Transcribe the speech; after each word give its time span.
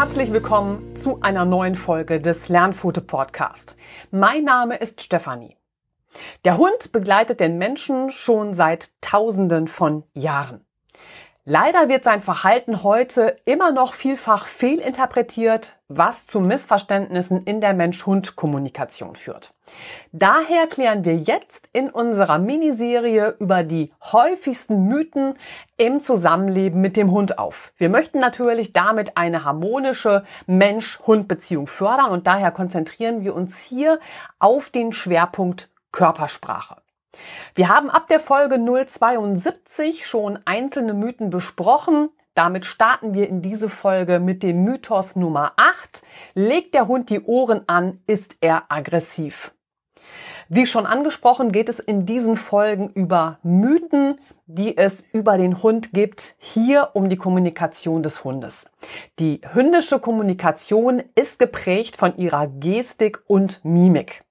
herzlich 0.00 0.32
willkommen 0.32 0.96
zu 0.96 1.20
einer 1.20 1.44
neuen 1.44 1.74
Folge 1.74 2.22
des 2.22 2.48
Lernfoto 2.48 3.02
Podcast. 3.02 3.76
Mein 4.10 4.44
Name 4.44 4.76
ist 4.76 5.02
Stefanie. 5.02 5.58
Der 6.46 6.56
Hund 6.56 6.90
begleitet 6.90 7.38
den 7.38 7.58
Menschen 7.58 8.08
schon 8.08 8.54
seit 8.54 8.92
Tausenden 9.02 9.68
von 9.68 10.04
Jahren. 10.14 10.64
Leider 11.46 11.88
wird 11.88 12.04
sein 12.04 12.20
Verhalten 12.20 12.82
heute 12.82 13.38
immer 13.46 13.72
noch 13.72 13.94
vielfach 13.94 14.46
fehlinterpretiert, 14.46 15.78
was 15.88 16.26
zu 16.26 16.38
Missverständnissen 16.38 17.44
in 17.44 17.62
der 17.62 17.72
Mensch-Hund-Kommunikation 17.72 19.16
führt. 19.16 19.54
Daher 20.12 20.66
klären 20.66 21.06
wir 21.06 21.16
jetzt 21.16 21.70
in 21.72 21.88
unserer 21.88 22.38
Miniserie 22.38 23.36
über 23.40 23.62
die 23.62 23.90
häufigsten 24.12 24.86
Mythen 24.86 25.34
im 25.78 26.00
Zusammenleben 26.00 26.82
mit 26.82 26.98
dem 26.98 27.10
Hund 27.10 27.38
auf. 27.38 27.72
Wir 27.78 27.88
möchten 27.88 28.18
natürlich 28.18 28.74
damit 28.74 29.16
eine 29.16 29.42
harmonische 29.42 30.24
Mensch-Hund-Beziehung 30.46 31.68
fördern 31.68 32.10
und 32.10 32.26
daher 32.26 32.50
konzentrieren 32.50 33.24
wir 33.24 33.34
uns 33.34 33.62
hier 33.62 33.98
auf 34.38 34.68
den 34.68 34.92
Schwerpunkt 34.92 35.70
Körpersprache. 35.90 36.76
Wir 37.54 37.68
haben 37.68 37.90
ab 37.90 38.08
der 38.08 38.20
Folge 38.20 38.58
072 38.58 40.06
schon 40.06 40.38
einzelne 40.44 40.94
Mythen 40.94 41.30
besprochen. 41.30 42.10
Damit 42.34 42.64
starten 42.64 43.12
wir 43.12 43.28
in 43.28 43.42
diese 43.42 43.68
Folge 43.68 44.20
mit 44.20 44.42
dem 44.42 44.62
Mythos 44.64 45.16
Nummer 45.16 45.52
8. 45.56 46.02
Legt 46.34 46.74
der 46.74 46.86
Hund 46.86 47.10
die 47.10 47.20
Ohren 47.20 47.64
an, 47.66 48.00
ist 48.06 48.38
er 48.40 48.64
aggressiv. 48.68 49.52
Wie 50.48 50.66
schon 50.66 50.86
angesprochen, 50.86 51.52
geht 51.52 51.68
es 51.68 51.78
in 51.78 52.06
diesen 52.06 52.34
Folgen 52.34 52.88
über 52.88 53.36
Mythen, 53.42 54.18
die 54.46 54.76
es 54.76 55.04
über 55.12 55.38
den 55.38 55.62
Hund 55.62 55.92
gibt, 55.92 56.34
hier 56.38 56.90
um 56.94 57.08
die 57.08 57.16
Kommunikation 57.16 58.02
des 58.02 58.24
Hundes. 58.24 58.68
Die 59.20 59.40
hündische 59.52 60.00
Kommunikation 60.00 61.02
ist 61.14 61.38
geprägt 61.38 61.96
von 61.96 62.16
ihrer 62.16 62.48
Gestik 62.48 63.22
und 63.28 63.64
Mimik. 63.64 64.24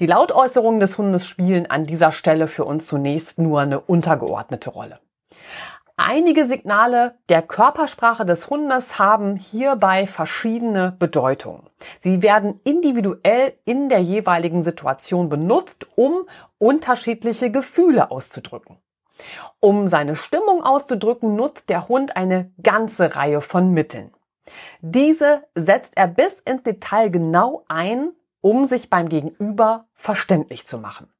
Die 0.00 0.06
Lautäußerungen 0.06 0.80
des 0.80 0.98
Hundes 0.98 1.26
spielen 1.26 1.70
an 1.70 1.86
dieser 1.86 2.12
Stelle 2.12 2.48
für 2.48 2.64
uns 2.64 2.86
zunächst 2.86 3.38
nur 3.38 3.60
eine 3.60 3.80
untergeordnete 3.80 4.70
Rolle. 4.70 5.00
Einige 6.00 6.46
Signale 6.46 7.16
der 7.28 7.42
Körpersprache 7.42 8.24
des 8.24 8.48
Hundes 8.48 9.00
haben 9.00 9.34
hierbei 9.34 10.06
verschiedene 10.06 10.92
Bedeutungen. 10.96 11.64
Sie 11.98 12.22
werden 12.22 12.60
individuell 12.62 13.54
in 13.64 13.88
der 13.88 13.98
jeweiligen 13.98 14.62
Situation 14.62 15.28
benutzt, 15.28 15.88
um 15.96 16.28
unterschiedliche 16.58 17.50
Gefühle 17.50 18.12
auszudrücken. 18.12 18.76
Um 19.58 19.88
seine 19.88 20.14
Stimmung 20.14 20.62
auszudrücken, 20.62 21.34
nutzt 21.34 21.68
der 21.68 21.88
Hund 21.88 22.16
eine 22.16 22.52
ganze 22.62 23.16
Reihe 23.16 23.40
von 23.40 23.72
Mitteln. 23.72 24.12
Diese 24.80 25.42
setzt 25.56 25.96
er 25.96 26.06
bis 26.06 26.38
ins 26.40 26.62
Detail 26.62 27.10
genau 27.10 27.64
ein, 27.66 28.12
um 28.48 28.64
sich 28.64 28.88
beim 28.88 29.10
Gegenüber 29.10 29.84
verständlich 29.92 30.66
zu 30.66 30.78
machen. 30.78 31.12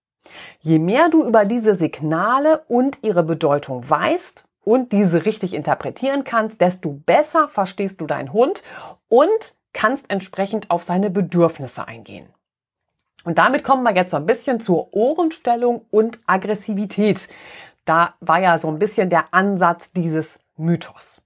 Je 0.60 0.78
mehr 0.78 1.10
du 1.10 1.26
über 1.26 1.44
diese 1.44 1.74
Signale 1.74 2.64
und 2.68 3.00
ihre 3.02 3.22
Bedeutung 3.22 3.88
weißt 3.88 4.46
und 4.64 4.92
diese 4.92 5.26
richtig 5.26 5.52
interpretieren 5.52 6.24
kannst, 6.24 6.62
desto 6.62 6.90
besser 6.90 7.48
verstehst 7.48 8.00
du 8.00 8.06
deinen 8.06 8.32
Hund 8.32 8.62
und 9.08 9.56
kannst 9.74 10.10
entsprechend 10.10 10.70
auf 10.70 10.84
seine 10.84 11.10
Bedürfnisse 11.10 11.86
eingehen. 11.86 12.26
Und 13.24 13.36
damit 13.36 13.62
kommen 13.62 13.82
wir 13.82 13.94
jetzt 13.94 14.12
so 14.12 14.16
ein 14.16 14.24
bisschen 14.24 14.58
zur 14.62 14.94
Ohrenstellung 14.94 15.84
und 15.90 16.20
Aggressivität. 16.26 17.28
Da 17.84 18.14
war 18.20 18.38
ja 18.38 18.56
so 18.56 18.68
ein 18.68 18.78
bisschen 18.78 19.10
der 19.10 19.34
Ansatz 19.34 19.92
dieses 19.92 20.40
Mythos. 20.56 21.20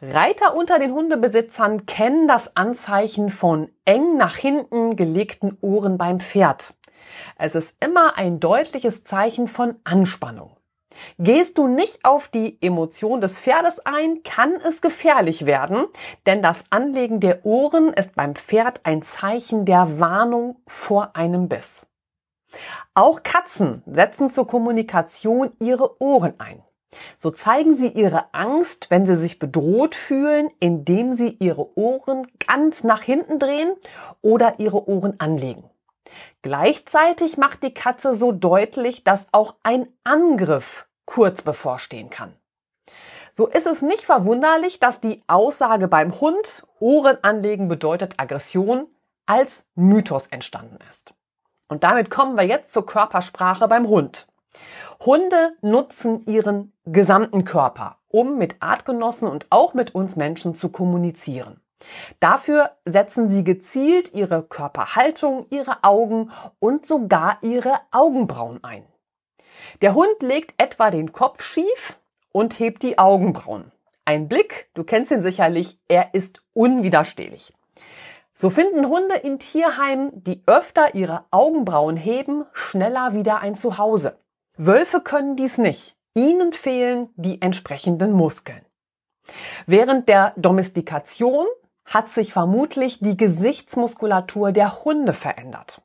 Reiter 0.00 0.56
unter 0.56 0.78
den 0.78 0.92
Hundebesitzern 0.92 1.86
kennen 1.86 2.28
das 2.28 2.56
Anzeichen 2.56 3.30
von 3.30 3.70
eng 3.84 4.16
nach 4.16 4.36
hinten 4.36 4.96
gelegten 4.96 5.56
Ohren 5.60 5.98
beim 5.98 6.20
Pferd. 6.20 6.74
Es 7.38 7.54
ist 7.54 7.76
immer 7.80 8.16
ein 8.16 8.40
deutliches 8.40 9.04
Zeichen 9.04 9.48
von 9.48 9.76
Anspannung. 9.84 10.56
Gehst 11.18 11.58
du 11.58 11.66
nicht 11.66 12.04
auf 12.04 12.28
die 12.28 12.58
Emotion 12.62 13.20
des 13.20 13.38
Pferdes 13.38 13.80
ein, 13.84 14.22
kann 14.22 14.54
es 14.54 14.80
gefährlich 14.80 15.46
werden, 15.46 15.86
denn 16.26 16.42
das 16.42 16.64
Anlegen 16.70 17.20
der 17.20 17.44
Ohren 17.44 17.92
ist 17.92 18.14
beim 18.14 18.34
Pferd 18.34 18.80
ein 18.84 19.02
Zeichen 19.02 19.64
der 19.64 19.98
Warnung 19.98 20.56
vor 20.66 21.16
einem 21.16 21.48
Biss. 21.48 21.86
Auch 22.94 23.22
Katzen 23.22 23.82
setzen 23.86 24.30
zur 24.30 24.46
Kommunikation 24.46 25.52
ihre 25.60 26.00
Ohren 26.00 26.38
ein. 26.38 26.62
So 27.16 27.30
zeigen 27.30 27.74
sie 27.74 27.88
ihre 27.88 28.32
Angst, 28.32 28.90
wenn 28.90 29.06
sie 29.06 29.16
sich 29.16 29.38
bedroht 29.38 29.94
fühlen, 29.94 30.50
indem 30.60 31.12
sie 31.12 31.36
ihre 31.40 31.76
Ohren 31.76 32.26
ganz 32.46 32.84
nach 32.84 33.02
hinten 33.02 33.38
drehen 33.38 33.74
oder 34.22 34.58
ihre 34.58 34.88
Ohren 34.88 35.18
anlegen. 35.18 35.64
Gleichzeitig 36.42 37.38
macht 37.38 37.62
die 37.62 37.74
Katze 37.74 38.14
so 38.14 38.32
deutlich, 38.32 39.04
dass 39.04 39.28
auch 39.32 39.54
ein 39.62 39.88
Angriff 40.04 40.86
kurz 41.06 41.42
bevorstehen 41.42 42.10
kann. 42.10 42.34
So 43.32 43.46
ist 43.48 43.66
es 43.66 43.82
nicht 43.82 44.04
verwunderlich, 44.04 44.78
dass 44.78 45.00
die 45.00 45.22
Aussage 45.26 45.88
beim 45.88 46.20
Hund 46.20 46.66
Ohren 46.78 47.18
anlegen 47.22 47.68
bedeutet 47.68 48.14
Aggression 48.18 48.86
als 49.26 49.66
Mythos 49.74 50.28
entstanden 50.28 50.78
ist. 50.88 51.14
Und 51.66 51.82
damit 51.82 52.10
kommen 52.10 52.36
wir 52.36 52.44
jetzt 52.44 52.72
zur 52.72 52.86
Körpersprache 52.86 53.66
beim 53.66 53.88
Hund. 53.88 54.28
Hunde 55.04 55.56
nutzen 55.60 56.24
ihren 56.26 56.72
gesamten 56.84 57.44
Körper, 57.44 57.98
um 58.08 58.38
mit 58.38 58.56
Artgenossen 58.60 59.28
und 59.28 59.46
auch 59.50 59.74
mit 59.74 59.94
uns 59.94 60.16
Menschen 60.16 60.54
zu 60.54 60.68
kommunizieren. 60.68 61.60
Dafür 62.20 62.70
setzen 62.84 63.28
sie 63.28 63.44
gezielt 63.44 64.14
ihre 64.14 64.42
Körperhaltung, 64.42 65.46
ihre 65.50 65.84
Augen 65.84 66.30
und 66.58 66.86
sogar 66.86 67.38
ihre 67.42 67.80
Augenbrauen 67.90 68.62
ein. 68.62 68.84
Der 69.82 69.94
Hund 69.94 70.20
legt 70.20 70.54
etwa 70.60 70.90
den 70.90 71.12
Kopf 71.12 71.42
schief 71.42 71.98
und 72.32 72.58
hebt 72.58 72.82
die 72.82 72.98
Augenbrauen. 72.98 73.70
Ein 74.04 74.28
Blick, 74.28 74.68
du 74.74 74.84
kennst 74.84 75.12
ihn 75.12 75.22
sicherlich, 75.22 75.78
er 75.88 76.14
ist 76.14 76.42
unwiderstehlich. 76.52 77.52
So 78.32 78.50
finden 78.50 78.88
Hunde 78.88 79.14
in 79.14 79.38
Tierheimen, 79.38 80.10
die 80.24 80.42
öfter 80.46 80.94
ihre 80.94 81.24
Augenbrauen 81.30 81.96
heben, 81.96 82.44
schneller 82.52 83.14
wieder 83.14 83.38
ein 83.38 83.54
Zuhause. 83.54 84.18
Wölfe 84.56 85.00
können 85.00 85.36
dies 85.36 85.58
nicht. 85.58 85.96
Ihnen 86.14 86.52
fehlen 86.52 87.08
die 87.16 87.42
entsprechenden 87.42 88.12
Muskeln. 88.12 88.64
Während 89.66 90.08
der 90.08 90.32
Domestikation 90.36 91.46
hat 91.84 92.08
sich 92.08 92.32
vermutlich 92.32 93.00
die 93.00 93.16
Gesichtsmuskulatur 93.16 94.52
der 94.52 94.84
Hunde 94.84 95.12
verändert. 95.12 95.82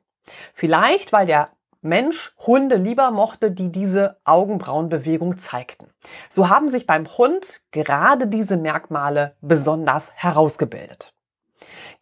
Vielleicht, 0.54 1.12
weil 1.12 1.26
der 1.26 1.50
Mensch 1.82 2.34
Hunde 2.46 2.76
lieber 2.76 3.10
mochte, 3.10 3.50
die 3.50 3.72
diese 3.72 4.18
Augenbrauenbewegung 4.24 5.38
zeigten. 5.38 5.88
So 6.28 6.48
haben 6.48 6.68
sich 6.68 6.86
beim 6.86 7.06
Hund 7.18 7.62
gerade 7.70 8.26
diese 8.26 8.56
Merkmale 8.56 9.34
besonders 9.40 10.12
herausgebildet. 10.14 11.14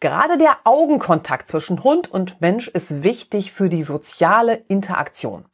Gerade 0.00 0.38
der 0.38 0.58
Augenkontakt 0.64 1.48
zwischen 1.48 1.82
Hund 1.82 2.10
und 2.10 2.40
Mensch 2.40 2.68
ist 2.68 3.02
wichtig 3.02 3.50
für 3.50 3.68
die 3.68 3.82
soziale 3.82 4.54
Interaktion. 4.68 5.44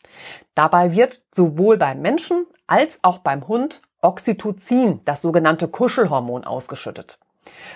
Dabei 0.54 0.94
wird 0.94 1.22
sowohl 1.32 1.78
beim 1.78 2.02
Menschen 2.02 2.46
als 2.66 2.98
auch 3.02 3.18
beim 3.18 3.48
Hund 3.48 3.80
Oxytocin, 4.02 5.00
das 5.06 5.22
sogenannte 5.22 5.66
Kuschelhormon, 5.66 6.44
ausgeschüttet. 6.44 7.18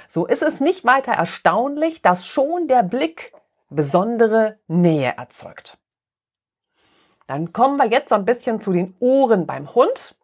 So 0.09 0.27
ist 0.27 0.43
es 0.43 0.61
nicht 0.61 0.85
weiter 0.85 1.13
erstaunlich, 1.13 2.03
dass 2.03 2.27
schon 2.27 2.69
der 2.69 2.83
Blick 2.83 3.33
besondere 3.71 4.59
Nähe 4.67 5.15
erzeugt. 5.17 5.79
Dann 7.27 7.53
kommen 7.53 7.77
wir 7.77 7.87
jetzt 7.87 8.11
so 8.11 8.15
ein 8.15 8.25
bisschen 8.25 8.61
zu 8.61 8.73
den 8.73 8.95
Ohren 9.01 9.47
beim 9.47 9.75
Hund. 9.75 10.15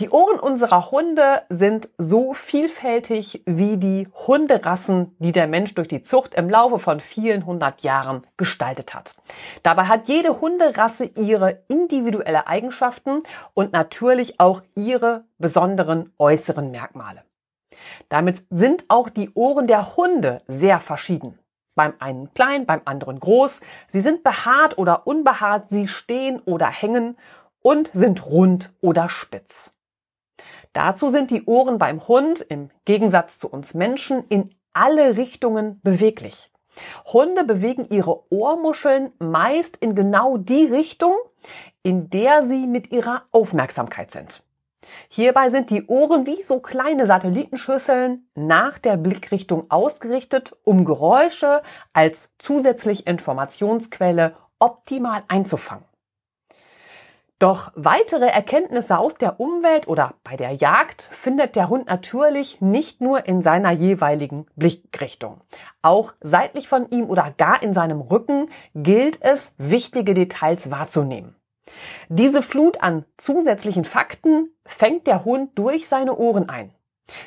Die 0.00 0.10
Ohren 0.10 0.40
unserer 0.40 0.90
Hunde 0.90 1.42
sind 1.50 1.88
so 1.98 2.32
vielfältig 2.32 3.44
wie 3.46 3.76
die 3.76 4.08
Hunderassen, 4.26 5.14
die 5.20 5.30
der 5.30 5.46
Mensch 5.46 5.72
durch 5.74 5.86
die 5.86 6.02
Zucht 6.02 6.34
im 6.34 6.50
Laufe 6.50 6.80
von 6.80 6.98
vielen 6.98 7.46
hundert 7.46 7.82
Jahren 7.82 8.26
gestaltet 8.36 8.92
hat. 8.92 9.14
Dabei 9.62 9.84
hat 9.84 10.08
jede 10.08 10.40
Hunderasse 10.40 11.04
ihre 11.04 11.62
individuelle 11.68 12.48
Eigenschaften 12.48 13.22
und 13.54 13.72
natürlich 13.72 14.40
auch 14.40 14.62
ihre 14.74 15.26
besonderen 15.38 16.12
äußeren 16.18 16.72
Merkmale. 16.72 17.22
Damit 18.08 18.42
sind 18.50 18.86
auch 18.88 19.08
die 19.08 19.30
Ohren 19.34 19.68
der 19.68 19.96
Hunde 19.96 20.42
sehr 20.48 20.80
verschieden. 20.80 21.38
Beim 21.76 21.94
einen 22.00 22.34
klein, 22.34 22.66
beim 22.66 22.82
anderen 22.84 23.20
groß. 23.20 23.60
Sie 23.86 24.00
sind 24.00 24.24
behaart 24.24 24.76
oder 24.76 25.06
unbehaart, 25.06 25.68
sie 25.68 25.86
stehen 25.86 26.40
oder 26.40 26.66
hängen 26.66 27.16
und 27.60 27.90
sind 27.92 28.26
rund 28.26 28.72
oder 28.80 29.08
spitz. 29.08 29.73
Dazu 30.74 31.08
sind 31.08 31.30
die 31.30 31.44
Ohren 31.46 31.78
beim 31.78 32.06
Hund 32.06 32.42
im 32.42 32.68
Gegensatz 32.84 33.38
zu 33.38 33.48
uns 33.48 33.72
Menschen 33.72 34.24
in 34.28 34.54
alle 34.74 35.16
Richtungen 35.16 35.80
beweglich. 35.82 36.50
Hunde 37.06 37.44
bewegen 37.44 37.86
ihre 37.90 38.30
Ohrmuscheln 38.30 39.12
meist 39.18 39.76
in 39.76 39.94
genau 39.94 40.36
die 40.36 40.66
Richtung, 40.66 41.14
in 41.84 42.10
der 42.10 42.42
sie 42.42 42.66
mit 42.66 42.90
ihrer 42.90 43.22
Aufmerksamkeit 43.30 44.10
sind. 44.10 44.42
Hierbei 45.08 45.48
sind 45.48 45.70
die 45.70 45.86
Ohren 45.86 46.26
wie 46.26 46.42
so 46.42 46.58
kleine 46.58 47.06
Satellitenschüsseln 47.06 48.28
nach 48.34 48.78
der 48.78 48.96
Blickrichtung 48.96 49.70
ausgerichtet, 49.70 50.56
um 50.64 50.84
Geräusche 50.84 51.62
als 51.92 52.30
zusätzliche 52.38 53.04
Informationsquelle 53.04 54.36
optimal 54.58 55.22
einzufangen. 55.28 55.84
Doch 57.44 57.72
weitere 57.74 58.24
Erkenntnisse 58.24 58.96
aus 58.96 59.16
der 59.16 59.38
Umwelt 59.38 59.86
oder 59.86 60.14
bei 60.24 60.34
der 60.34 60.52
Jagd 60.52 61.10
findet 61.12 61.56
der 61.56 61.68
Hund 61.68 61.88
natürlich 61.88 62.62
nicht 62.62 63.02
nur 63.02 63.26
in 63.26 63.42
seiner 63.42 63.70
jeweiligen 63.70 64.46
Blickrichtung. 64.56 65.42
Auch 65.82 66.14
seitlich 66.22 66.68
von 66.68 66.88
ihm 66.88 67.04
oder 67.04 67.34
gar 67.36 67.62
in 67.62 67.74
seinem 67.74 68.00
Rücken 68.00 68.48
gilt 68.74 69.20
es, 69.20 69.54
wichtige 69.58 70.14
Details 70.14 70.70
wahrzunehmen. 70.70 71.36
Diese 72.08 72.40
Flut 72.40 72.82
an 72.82 73.04
zusätzlichen 73.18 73.84
Fakten 73.84 74.48
fängt 74.64 75.06
der 75.06 75.26
Hund 75.26 75.50
durch 75.58 75.86
seine 75.86 76.16
Ohren 76.16 76.48
ein. 76.48 76.72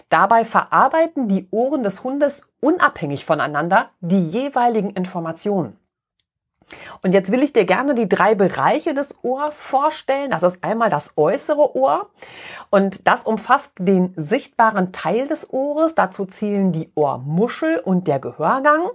Dabei 0.10 0.46
verarbeiten 0.46 1.28
die 1.28 1.48
Ohren 1.52 1.84
des 1.84 2.04
Hundes 2.04 2.48
unabhängig 2.60 3.24
voneinander 3.24 3.92
die 4.00 4.30
jeweiligen 4.30 4.90
Informationen. 4.90 5.78
Und 7.02 7.14
jetzt 7.14 7.32
will 7.32 7.44
ich 7.44 7.54
dir 7.54 7.66
gerne 7.66 7.96
die 7.96 8.10
drei 8.10 8.36
Bereiche 8.36 8.94
des 8.94 9.16
Ohrs 9.24 9.62
vorstellen. 9.62 10.32
Das 10.32 10.44
ist 10.44 10.64
einmal 10.64 10.90
das 10.90 11.14
äußere 11.16 11.76
Ohr 11.76 12.10
und 12.70 13.08
das 13.08 13.24
umfasst 13.24 13.74
den 13.80 14.14
sichtbaren 14.16 14.92
Teil 14.92 15.28
des 15.28 15.52
Ohres. 15.52 15.96
Dazu 15.96 16.26
zählen 16.26 16.72
die 16.72 16.90
Ohrmuschel 16.96 17.80
und 17.80 18.08
der 18.08 18.20
Gehörgang. 18.20 18.90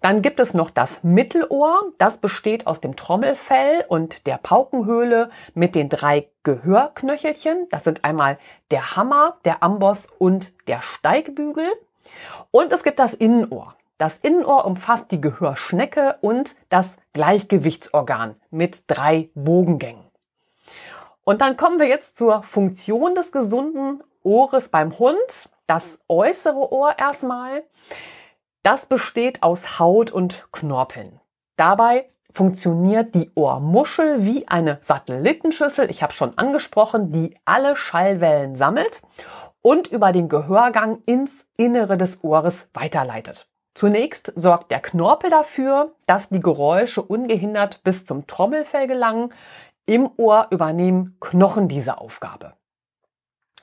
Dann 0.00 0.22
gibt 0.22 0.40
es 0.40 0.54
noch 0.54 0.70
das 0.70 1.02
Mittelohr. 1.02 1.92
Das 1.98 2.18
besteht 2.18 2.66
aus 2.66 2.80
dem 2.80 2.96
Trommelfell 2.96 3.84
und 3.88 4.26
der 4.26 4.38
Paukenhöhle 4.38 5.30
mit 5.54 5.74
den 5.74 5.88
drei 5.88 6.28
Gehörknöchelchen. 6.42 7.66
Das 7.70 7.84
sind 7.84 8.04
einmal 8.04 8.38
der 8.70 8.96
Hammer, 8.96 9.38
der 9.44 9.62
Amboss 9.62 10.08
und 10.18 10.52
der 10.68 10.82
Steigbügel. 10.82 11.66
Und 12.50 12.72
es 12.72 12.84
gibt 12.84 12.98
das 12.98 13.14
Innenohr. 13.14 13.75
Das 13.98 14.18
Innenohr 14.18 14.66
umfasst 14.66 15.10
die 15.10 15.20
Gehörschnecke 15.20 16.18
und 16.20 16.56
das 16.68 16.98
Gleichgewichtsorgan 17.14 18.36
mit 18.50 18.84
drei 18.88 19.30
Bogengängen. 19.34 20.04
Und 21.24 21.40
dann 21.40 21.56
kommen 21.56 21.78
wir 21.78 21.88
jetzt 21.88 22.16
zur 22.16 22.42
Funktion 22.42 23.14
des 23.14 23.32
gesunden 23.32 24.02
Ohres 24.22 24.68
beim 24.68 24.98
Hund. 24.98 25.48
Das 25.66 25.98
äußere 26.08 26.72
Ohr 26.72 26.98
erstmal. 26.98 27.64
Das 28.62 28.86
besteht 28.86 29.42
aus 29.42 29.78
Haut 29.78 30.10
und 30.10 30.46
Knorpeln. 30.52 31.20
Dabei 31.56 32.08
funktioniert 32.32 33.14
die 33.14 33.30
Ohrmuschel 33.34 34.26
wie 34.26 34.46
eine 34.46 34.78
Satellitenschüssel, 34.82 35.88
ich 35.90 36.02
habe 36.02 36.12
schon 36.12 36.36
angesprochen, 36.36 37.10
die 37.10 37.34
alle 37.46 37.76
Schallwellen 37.76 38.56
sammelt 38.56 39.00
und 39.62 39.88
über 39.88 40.12
den 40.12 40.28
Gehörgang 40.28 41.00
ins 41.06 41.46
Innere 41.56 41.96
des 41.96 42.22
Ohres 42.22 42.68
weiterleitet. 42.74 43.48
Zunächst 43.76 44.32
sorgt 44.36 44.70
der 44.70 44.80
Knorpel 44.80 45.28
dafür, 45.28 45.92
dass 46.06 46.30
die 46.30 46.40
Geräusche 46.40 47.02
ungehindert 47.02 47.84
bis 47.84 48.06
zum 48.06 48.26
Trommelfell 48.26 48.86
gelangen. 48.86 49.34
Im 49.84 50.08
Ohr 50.16 50.46
übernehmen 50.50 51.18
Knochen 51.20 51.68
diese 51.68 51.98
Aufgabe. 51.98 52.54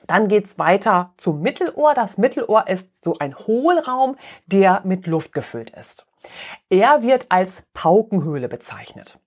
Dann 0.06 0.28
geht's 0.28 0.56
weiter 0.56 1.12
zum 1.16 1.40
Mittelohr. 1.40 1.94
Das 1.94 2.16
Mittelohr 2.16 2.68
ist 2.68 2.92
so 3.04 3.16
ein 3.18 3.36
Hohlraum, 3.36 4.16
der 4.46 4.82
mit 4.84 5.08
Luft 5.08 5.32
gefüllt 5.32 5.70
ist. 5.70 6.06
Er 6.70 7.02
wird 7.02 7.26
als 7.30 7.64
Paukenhöhle 7.74 8.48
bezeichnet. 8.48 9.18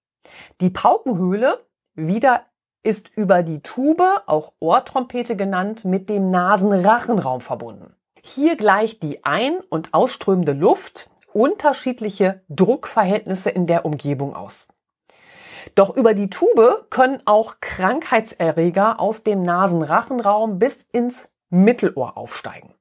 Die 0.61 0.69
Paukenhöhle 0.69 1.65
wieder 1.95 2.45
ist 2.81 3.11
über 3.17 3.43
die 3.43 3.59
Tube, 3.59 4.23
auch 4.25 4.53
Ohrtrompete 4.61 5.35
genannt, 5.35 5.83
mit 5.83 6.07
dem 6.09 6.31
Nasenrachenraum 6.31 7.41
verbunden. 7.41 7.93
Hier 8.23 8.55
gleicht 8.55 9.03
die 9.03 9.23
ein- 9.23 9.59
und 9.69 9.93
ausströmende 9.93 10.53
Luft 10.53 11.09
unterschiedliche 11.33 12.41
Druckverhältnisse 12.49 13.49
in 13.49 13.67
der 13.67 13.85
Umgebung 13.85 14.35
aus. 14.35 14.69
Doch 15.75 15.95
über 15.95 16.13
die 16.13 16.29
Tube 16.29 16.87
können 16.89 17.21
auch 17.25 17.55
Krankheitserreger 17.61 18.99
aus 18.99 19.23
dem 19.23 19.43
Nasenrachenraum 19.43 20.59
bis 20.59 20.83
ins 20.91 21.29
Mittelohr 21.49 22.17
aufsteigen. 22.17 22.73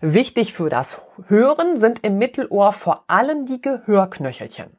Wichtig 0.00 0.52
für 0.52 0.68
das 0.68 1.00
Hören 1.28 1.78
sind 1.78 2.04
im 2.04 2.18
Mittelohr 2.18 2.72
vor 2.72 3.04
allem 3.06 3.46
die 3.46 3.60
Gehörknöchelchen. 3.60 4.76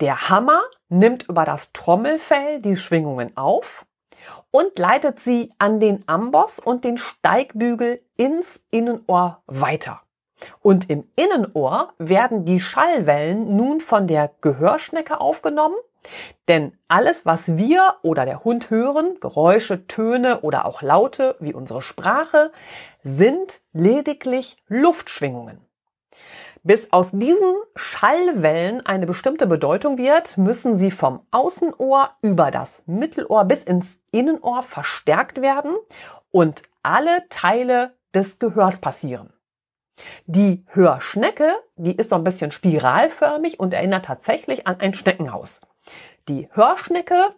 Der 0.00 0.28
Hammer 0.28 0.62
nimmt 0.88 1.28
über 1.28 1.44
das 1.44 1.72
Trommelfell 1.72 2.60
die 2.60 2.76
Schwingungen 2.76 3.36
auf 3.36 3.86
und 4.50 4.78
leitet 4.78 5.20
sie 5.20 5.52
an 5.58 5.80
den 5.80 6.04
Amboss 6.06 6.58
und 6.58 6.84
den 6.84 6.98
Steigbügel 6.98 8.02
ins 8.16 8.64
Innenohr 8.70 9.42
weiter. 9.46 10.02
Und 10.60 10.88
im 10.88 11.04
Innenohr 11.16 11.92
werden 11.98 12.44
die 12.44 12.60
Schallwellen 12.60 13.56
nun 13.56 13.80
von 13.80 14.06
der 14.06 14.30
Gehörschnecke 14.40 15.20
aufgenommen, 15.20 15.76
denn 16.48 16.78
alles, 16.88 17.26
was 17.26 17.56
wir 17.58 17.96
oder 18.02 18.24
der 18.24 18.42
Hund 18.42 18.70
hören, 18.70 19.18
Geräusche, 19.20 19.86
Töne 19.86 20.40
oder 20.40 20.64
auch 20.64 20.80
Laute 20.80 21.36
wie 21.40 21.52
unsere 21.52 21.82
Sprache, 21.82 22.52
sind 23.02 23.60
lediglich 23.72 24.56
Luftschwingungen. 24.66 25.60
Bis 26.62 26.92
aus 26.92 27.10
diesen 27.12 27.54
Schallwellen 27.74 28.84
eine 28.84 29.06
bestimmte 29.06 29.46
Bedeutung 29.46 29.96
wird, 29.96 30.36
müssen 30.36 30.76
sie 30.76 30.90
vom 30.90 31.26
Außenohr 31.30 32.10
über 32.20 32.50
das 32.50 32.82
Mittelohr 32.86 33.44
bis 33.46 33.64
ins 33.64 33.98
Innenohr 34.12 34.62
verstärkt 34.62 35.40
werden 35.40 35.74
und 36.30 36.62
alle 36.82 37.26
Teile 37.30 37.94
des 38.14 38.38
Gehörs 38.38 38.80
passieren. 38.80 39.32
Die 40.26 40.64
Hörschnecke, 40.68 41.54
die 41.76 41.96
ist 41.96 42.10
so 42.10 42.16
ein 42.16 42.24
bisschen 42.24 42.52
spiralförmig 42.52 43.58
und 43.58 43.72
erinnert 43.72 44.04
tatsächlich 44.04 44.66
an 44.66 44.80
ein 44.80 44.94
Schneckenhaus. 44.94 45.62
Die 46.28 46.48
Hörschnecke 46.52 47.34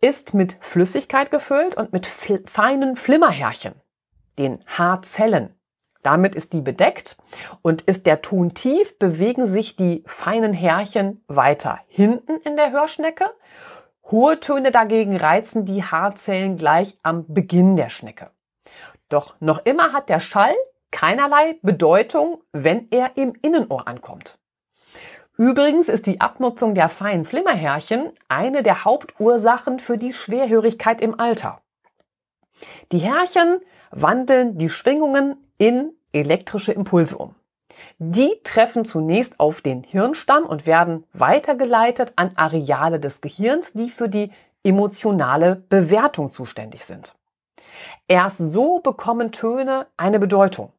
ist 0.00 0.32
mit 0.32 0.56
Flüssigkeit 0.60 1.30
gefüllt 1.30 1.76
und 1.76 1.92
mit 1.92 2.06
feinen 2.06 2.96
Flimmerhärchen, 2.96 3.74
den 4.38 4.64
Haarzellen. 4.66 5.57
Damit 6.08 6.34
ist 6.34 6.54
die 6.54 6.62
bedeckt 6.62 7.18
und 7.60 7.82
ist 7.82 8.06
der 8.06 8.22
Ton 8.22 8.54
tief, 8.54 8.98
bewegen 8.98 9.46
sich 9.46 9.76
die 9.76 10.04
feinen 10.06 10.54
Härchen 10.54 11.22
weiter 11.28 11.80
hinten 11.86 12.38
in 12.46 12.56
der 12.56 12.72
Hörschnecke. 12.72 13.26
Hohe 14.04 14.40
Töne 14.40 14.70
dagegen 14.70 15.14
reizen 15.18 15.66
die 15.66 15.84
Haarzellen 15.84 16.56
gleich 16.56 16.96
am 17.02 17.26
Beginn 17.28 17.76
der 17.76 17.90
Schnecke. 17.90 18.30
Doch 19.10 19.34
noch 19.40 19.66
immer 19.66 19.92
hat 19.92 20.08
der 20.08 20.20
Schall 20.20 20.54
keinerlei 20.90 21.58
Bedeutung, 21.60 22.42
wenn 22.52 22.88
er 22.90 23.18
im 23.18 23.34
Innenohr 23.42 23.86
ankommt. 23.86 24.38
Übrigens 25.36 25.90
ist 25.90 26.06
die 26.06 26.22
Abnutzung 26.22 26.74
der 26.74 26.88
feinen 26.88 27.26
Flimmerhärchen 27.26 28.12
eine 28.28 28.62
der 28.62 28.86
Hauptursachen 28.86 29.78
für 29.78 29.98
die 29.98 30.14
Schwerhörigkeit 30.14 31.02
im 31.02 31.20
Alter. 31.20 31.60
Die 32.92 33.00
Härchen 33.00 33.60
wandeln 33.90 34.56
die 34.56 34.70
Schwingungen 34.70 35.36
in 35.58 35.92
elektrische 36.12 36.72
Impulse 36.72 37.16
um. 37.16 37.34
Die 37.98 38.40
treffen 38.44 38.84
zunächst 38.84 39.38
auf 39.38 39.60
den 39.60 39.82
Hirnstamm 39.82 40.44
und 40.44 40.66
werden 40.66 41.04
weitergeleitet 41.12 42.12
an 42.16 42.32
Areale 42.36 43.00
des 43.00 43.20
Gehirns, 43.20 43.72
die 43.72 43.90
für 43.90 44.08
die 44.08 44.30
emotionale 44.62 45.56
Bewertung 45.56 46.30
zuständig 46.30 46.84
sind. 46.84 47.14
Erst 48.06 48.38
so 48.38 48.80
bekommen 48.80 49.32
Töne 49.32 49.86
eine 49.96 50.18
Bedeutung. 50.18 50.72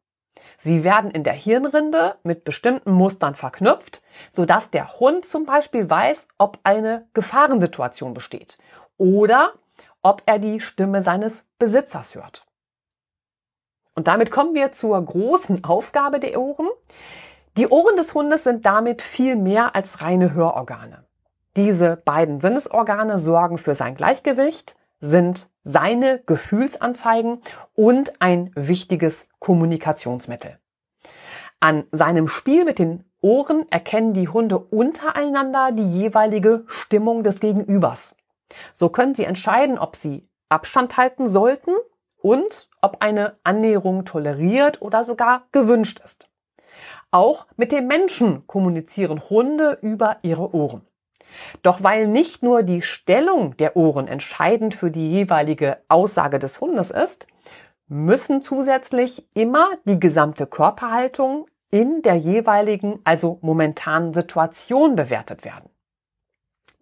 Sie 0.57 0.83
werden 0.83 1.11
in 1.11 1.23
der 1.23 1.33
Hirnrinde 1.33 2.15
mit 2.23 2.43
bestimmten 2.43 2.91
Mustern 2.91 3.35
verknüpft, 3.35 4.01
sodass 4.29 4.71
der 4.71 4.99
Hund 4.99 5.25
zum 5.25 5.45
Beispiel 5.45 5.89
weiß, 5.89 6.27
ob 6.37 6.59
eine 6.63 7.07
Gefahrensituation 7.13 8.13
besteht 8.13 8.57
oder 8.97 9.53
ob 10.01 10.23
er 10.25 10.39
die 10.39 10.59
Stimme 10.59 11.01
seines 11.01 11.45
Besitzers 11.59 12.15
hört. 12.15 12.45
Und 13.95 14.07
damit 14.07 14.31
kommen 14.31 14.55
wir 14.55 14.71
zur 14.71 15.03
großen 15.03 15.63
Aufgabe 15.63 16.19
der 16.19 16.39
Ohren. 16.39 16.67
Die 17.57 17.67
Ohren 17.67 17.95
des 17.95 18.13
Hundes 18.13 18.43
sind 18.43 18.65
damit 18.65 19.01
viel 19.01 19.35
mehr 19.35 19.75
als 19.75 20.01
reine 20.01 20.33
Hörorgane. 20.33 21.03
Diese 21.55 21.97
beiden 21.97 22.39
Sinnesorgane 22.39 23.17
sorgen 23.17 23.57
für 23.57 23.75
sein 23.75 23.95
Gleichgewicht, 23.95 24.77
sind 25.01 25.49
seine 25.63 26.19
Gefühlsanzeigen 26.25 27.41
und 27.73 28.21
ein 28.21 28.51
wichtiges 28.55 29.27
Kommunikationsmittel. 29.39 30.59
An 31.59 31.85
seinem 31.91 32.27
Spiel 32.27 32.63
mit 32.63 32.79
den 32.79 33.03
Ohren 33.21 33.65
erkennen 33.69 34.13
die 34.13 34.29
Hunde 34.29 34.57
untereinander 34.57 35.71
die 35.73 35.83
jeweilige 35.83 36.63
Stimmung 36.67 37.23
des 37.23 37.39
Gegenübers. 37.39 38.15
So 38.71 38.89
können 38.89 39.15
sie 39.15 39.25
entscheiden, 39.25 39.77
ob 39.77 39.95
sie 39.95 40.29
Abstand 40.47 40.97
halten 40.97 41.27
sollten 41.27 41.71
und 42.21 42.69
ob 42.81 42.97
eine 43.01 43.37
Annäherung 43.43 44.05
toleriert 44.05 44.81
oder 44.81 45.03
sogar 45.03 45.43
gewünscht 45.51 46.01
ist. 46.03 46.29
Auch 47.11 47.47
mit 47.55 47.71
dem 47.71 47.87
Menschen 47.87 48.45
kommunizieren 48.45 49.29
Hunde 49.29 49.79
über 49.81 50.17
ihre 50.21 50.53
Ohren. 50.53 50.85
Doch 51.61 51.83
weil 51.83 52.07
nicht 52.07 52.43
nur 52.43 52.63
die 52.63 52.81
Stellung 52.81 53.55
der 53.57 53.75
Ohren 53.75 54.07
entscheidend 54.07 54.75
für 54.75 54.91
die 54.91 55.11
jeweilige 55.11 55.77
Aussage 55.87 56.39
des 56.39 56.59
Hundes 56.61 56.91
ist, 56.91 57.27
müssen 57.87 58.41
zusätzlich 58.41 59.27
immer 59.35 59.69
die 59.85 59.99
gesamte 59.99 60.45
Körperhaltung 60.47 61.47
in 61.71 62.01
der 62.01 62.15
jeweiligen, 62.15 62.99
also 63.03 63.39
momentanen 63.41 64.13
Situation 64.13 64.95
bewertet 64.95 65.43
werden. 65.43 65.69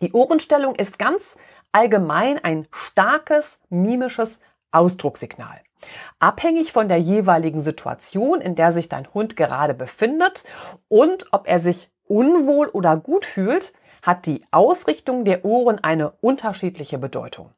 Die 0.02 0.12
Ohrenstellung 0.12 0.76
ist 0.76 1.00
ganz 1.00 1.38
allgemein 1.72 2.44
ein 2.44 2.68
starkes 2.72 3.60
mimisches 3.70 4.40
Ausdruckssignal. 4.72 5.62
Abhängig 6.20 6.72
von 6.72 6.90
der 6.90 6.98
jeweiligen 6.98 7.62
Situation, 7.62 8.42
in 8.42 8.56
der 8.56 8.72
sich 8.72 8.90
dein 8.90 9.14
Hund 9.14 9.36
gerade 9.36 9.74
befindet 9.74 10.44
und 10.88 11.28
ob 11.32 11.48
er 11.48 11.60
sich 11.60 11.90
unwohl 12.06 12.68
oder 12.68 12.98
gut 12.98 13.26
fühlt, 13.26 13.74
hat 14.02 14.26
die 14.26 14.44
Ausrichtung 14.52 15.26
der 15.26 15.46
Ohren 15.46 15.80
eine 15.84 16.12
unterschiedliche 16.22 16.98
Bedeutung. 16.98 17.52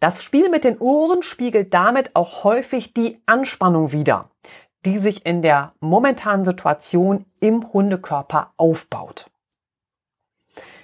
Das 0.00 0.22
Spiel 0.22 0.48
mit 0.48 0.64
den 0.64 0.78
Ohren 0.78 1.22
spiegelt 1.22 1.72
damit 1.74 2.16
auch 2.16 2.44
häufig 2.44 2.94
die 2.94 3.22
Anspannung 3.26 3.92
wider, 3.92 4.30
die 4.84 4.98
sich 4.98 5.24
in 5.26 5.42
der 5.42 5.74
momentanen 5.80 6.44
Situation 6.44 7.26
im 7.40 7.72
Hundekörper 7.72 8.52
aufbaut. 8.56 9.30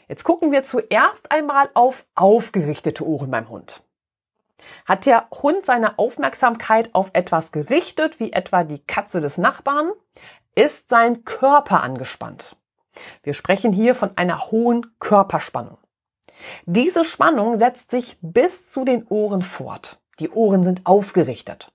Jetzt 0.06 0.25
gucken 0.25 0.52
wir 0.52 0.62
zuerst 0.62 1.30
einmal 1.30 1.68
auf 1.75 2.06
aufgerichtete 2.14 3.06
Ohren 3.06 3.30
beim 3.30 3.49
Hund. 3.49 3.82
Hat 4.86 5.06
der 5.06 5.28
Hund 5.42 5.64
seine 5.64 5.98
Aufmerksamkeit 5.98 6.94
auf 6.94 7.10
etwas 7.12 7.52
gerichtet, 7.52 8.20
wie 8.20 8.32
etwa 8.32 8.64
die 8.64 8.80
Katze 8.80 9.20
des 9.20 9.38
Nachbarn, 9.38 9.92
ist 10.54 10.88
sein 10.88 11.24
Körper 11.24 11.82
angespannt. 11.82 12.56
Wir 13.22 13.34
sprechen 13.34 13.72
hier 13.72 13.94
von 13.94 14.16
einer 14.16 14.50
hohen 14.50 14.86
Körperspannung. 14.98 15.78
Diese 16.66 17.04
Spannung 17.04 17.58
setzt 17.58 17.90
sich 17.90 18.18
bis 18.20 18.68
zu 18.68 18.84
den 18.84 19.06
Ohren 19.06 19.42
fort. 19.42 20.00
Die 20.20 20.30
Ohren 20.30 20.64
sind 20.64 20.86
aufgerichtet. 20.86 21.72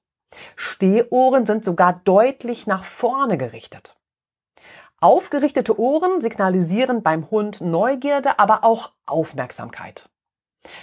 Stehohren 0.56 1.46
sind 1.46 1.64
sogar 1.64 2.02
deutlich 2.04 2.68
nach 2.68 2.84
vorne 2.84 3.38
gerichtet. 3.38 3.96
Aufgerichtete 5.00 5.78
Ohren 5.80 6.22
signalisieren 6.22 7.04
beim 7.04 7.30
Hund 7.30 7.62
Neugierde, 7.62 8.40
aber 8.40 8.64
auch 8.64 8.92
Aufmerksamkeit. 9.06 10.10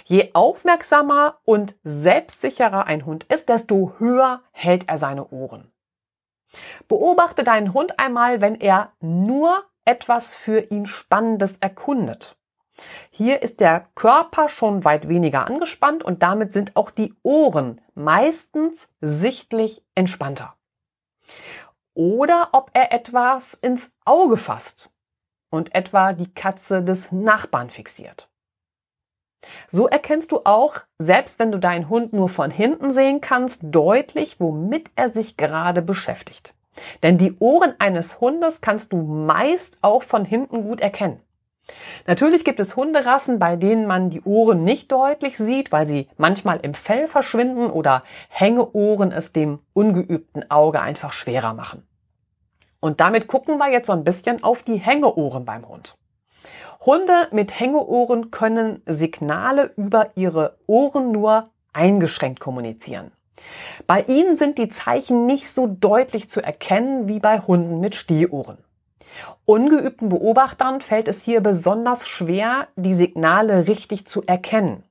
Je 0.05 0.31
aufmerksamer 0.33 1.39
und 1.43 1.75
selbstsicherer 1.83 2.85
ein 2.85 3.05
Hund 3.05 3.23
ist, 3.25 3.49
desto 3.49 3.93
höher 3.97 4.41
hält 4.51 4.87
er 4.87 4.97
seine 4.97 5.27
Ohren. 5.29 5.71
Beobachte 6.87 7.43
deinen 7.43 7.73
Hund 7.73 7.99
einmal, 7.99 8.41
wenn 8.41 8.55
er 8.55 8.91
nur 8.99 9.63
etwas 9.85 10.33
für 10.33 10.59
ihn 10.71 10.85
Spannendes 10.85 11.57
erkundet. 11.59 12.37
Hier 13.09 13.41
ist 13.41 13.59
der 13.59 13.87
Körper 13.95 14.49
schon 14.49 14.83
weit 14.85 15.07
weniger 15.07 15.45
angespannt 15.45 16.03
und 16.03 16.23
damit 16.23 16.53
sind 16.53 16.75
auch 16.75 16.91
die 16.91 17.13
Ohren 17.23 17.81
meistens 17.93 18.89
sichtlich 19.01 19.83
entspannter. 19.95 20.55
Oder 21.93 22.49
ob 22.53 22.71
er 22.73 22.93
etwas 22.93 23.53
ins 23.53 23.91
Auge 24.05 24.37
fasst 24.37 24.89
und 25.49 25.75
etwa 25.75 26.13
die 26.13 26.33
Katze 26.33 26.83
des 26.83 27.11
Nachbarn 27.11 27.69
fixiert. 27.69 28.30
So 29.67 29.87
erkennst 29.87 30.31
du 30.31 30.41
auch, 30.43 30.75
selbst 30.99 31.39
wenn 31.39 31.51
du 31.51 31.57
deinen 31.57 31.89
Hund 31.89 32.13
nur 32.13 32.29
von 32.29 32.51
hinten 32.51 32.91
sehen 32.91 33.21
kannst, 33.21 33.61
deutlich, 33.63 34.39
womit 34.39 34.91
er 34.95 35.09
sich 35.09 35.37
gerade 35.37 35.81
beschäftigt. 35.81 36.53
Denn 37.03 37.17
die 37.17 37.35
Ohren 37.39 37.73
eines 37.79 38.21
Hundes 38.21 38.61
kannst 38.61 38.93
du 38.93 38.97
meist 39.01 39.79
auch 39.81 40.03
von 40.03 40.25
hinten 40.25 40.63
gut 40.63 40.81
erkennen. 40.81 41.19
Natürlich 42.07 42.43
gibt 42.43 42.59
es 42.59 42.75
Hunderassen, 42.75 43.39
bei 43.39 43.55
denen 43.55 43.87
man 43.87 44.09
die 44.09 44.21
Ohren 44.21 44.63
nicht 44.63 44.91
deutlich 44.91 45.37
sieht, 45.37 45.71
weil 45.71 45.87
sie 45.87 46.07
manchmal 46.17 46.59
im 46.61 46.73
Fell 46.73 47.07
verschwinden 47.07 47.69
oder 47.69 48.03
Hängeohren 48.29 49.11
es 49.11 49.31
dem 49.31 49.59
ungeübten 49.73 50.49
Auge 50.49 50.81
einfach 50.81 51.13
schwerer 51.13 51.53
machen. 51.53 51.87
Und 52.79 52.99
damit 52.99 53.27
gucken 53.27 53.57
wir 53.57 53.71
jetzt 53.71 53.87
so 53.87 53.93
ein 53.93 54.03
bisschen 54.03 54.43
auf 54.43 54.63
die 54.63 54.77
Hängeohren 54.77 55.45
beim 55.45 55.67
Hund. 55.67 55.97
Hunde 56.83 57.27
mit 57.31 57.59
Hängeohren 57.59 58.31
können 58.31 58.81
Signale 58.87 59.71
über 59.77 60.09
ihre 60.15 60.57
Ohren 60.65 61.11
nur 61.11 61.43
eingeschränkt 61.73 62.39
kommunizieren. 62.39 63.11
Bei 63.85 64.01
ihnen 64.01 64.35
sind 64.35 64.57
die 64.57 64.69
Zeichen 64.69 65.27
nicht 65.27 65.49
so 65.49 65.67
deutlich 65.67 66.29
zu 66.29 66.41
erkennen 66.41 67.07
wie 67.07 67.19
bei 67.19 67.39
Hunden 67.39 67.79
mit 67.79 67.93
Stehohren. 67.93 68.57
Ungeübten 69.45 70.09
Beobachtern 70.09 70.81
fällt 70.81 71.07
es 71.07 71.23
hier 71.23 71.41
besonders 71.41 72.07
schwer, 72.07 72.67
die 72.75 72.93
Signale 72.93 73.67
richtig 73.67 74.07
zu 74.07 74.23
erkennen. 74.25 74.83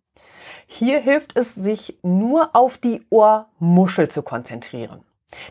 Hier 0.67 1.01
hilft 1.01 1.37
es, 1.37 1.55
sich 1.57 1.99
nur 2.03 2.55
auf 2.55 2.79
die 2.79 3.03
Ohrmuschel 3.11 4.09
zu 4.09 4.23
konzentrieren. 4.23 5.05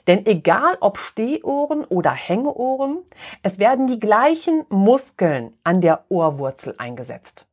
Denn 0.08 0.26
egal 0.26 0.78
ob 0.82 0.98
Stehohren 0.98 1.86
oder 1.86 2.12
Hängeohren, 2.12 3.00
es 3.44 3.60
werden 3.60 3.88
die 3.88 4.00
gleichen 4.00 4.66
Muskeln 4.70 5.58
an 5.64 5.82
der 5.82 6.06
Ohrwurzel 6.10 6.76
eingesetzt. 6.78 7.48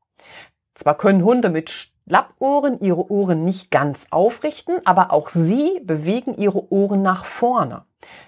Zwar 0.75 0.97
können 0.97 1.25
Hunde 1.25 1.49
mit 1.49 1.71
Schlappohren 1.71 2.80
ihre 2.80 3.11
Ohren 3.11 3.45
nicht 3.45 3.71
ganz 3.71 4.09
aufrichten, 4.11 4.80
aber 4.85 5.12
auch 5.12 5.28
sie 5.28 5.80
bewegen 5.83 6.35
ihre 6.35 6.71
Ohren 6.73 7.02
nach 7.02 7.25
vorne, 7.25 7.85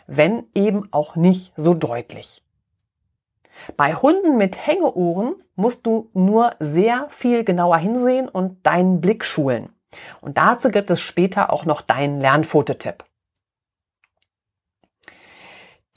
wenn 0.06 0.44
eben 0.54 0.88
auch 0.90 1.16
nicht 1.16 1.52
so 1.56 1.74
deutlich. 1.74 2.42
Bei 3.76 3.94
Hunden 3.94 4.36
mit 4.36 4.66
Hängeohren 4.66 5.34
musst 5.56 5.84
du 5.86 6.08
nur 6.14 6.52
sehr 6.60 7.06
viel 7.10 7.44
genauer 7.44 7.78
hinsehen 7.78 8.28
und 8.28 8.64
deinen 8.66 9.00
Blick 9.00 9.24
schulen. 9.24 9.70
Und 10.20 10.38
dazu 10.38 10.70
gibt 10.70 10.90
es 10.90 11.00
später 11.00 11.52
auch 11.52 11.64
noch 11.64 11.80
deinen 11.80 12.20
Lernfotetipp. 12.20 13.04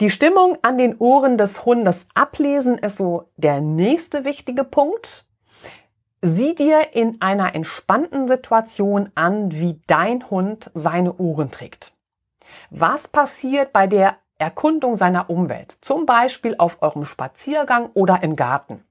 Die 0.02 0.10
Stimmung 0.10 0.58
an 0.62 0.78
den 0.78 0.98
Ohren 0.98 1.38
des 1.38 1.64
Hundes 1.64 2.08
ablesen 2.12 2.76
ist 2.76 2.96
so 2.96 3.30
der 3.36 3.60
nächste 3.60 4.24
wichtige 4.24 4.64
Punkt. 4.64 5.24
Sieh 6.20 6.56
dir 6.56 6.92
in 6.92 7.20
einer 7.20 7.54
entspannten 7.54 8.26
Situation 8.26 9.10
an, 9.14 9.52
wie 9.52 9.80
dein 9.86 10.28
Hund 10.28 10.72
seine 10.74 11.14
Ohren 11.18 11.52
trägt. 11.52 11.92
Was 12.70 13.06
passiert 13.06 13.72
bei 13.72 13.86
der 13.86 14.16
Erkundung 14.38 14.96
seiner 14.96 15.30
Umwelt, 15.30 15.76
zum 15.82 16.04
Beispiel 16.04 16.56
auf 16.58 16.82
eurem 16.82 17.04
Spaziergang 17.04 17.90
oder 17.94 18.24
im 18.24 18.34
Garten. 18.34 18.82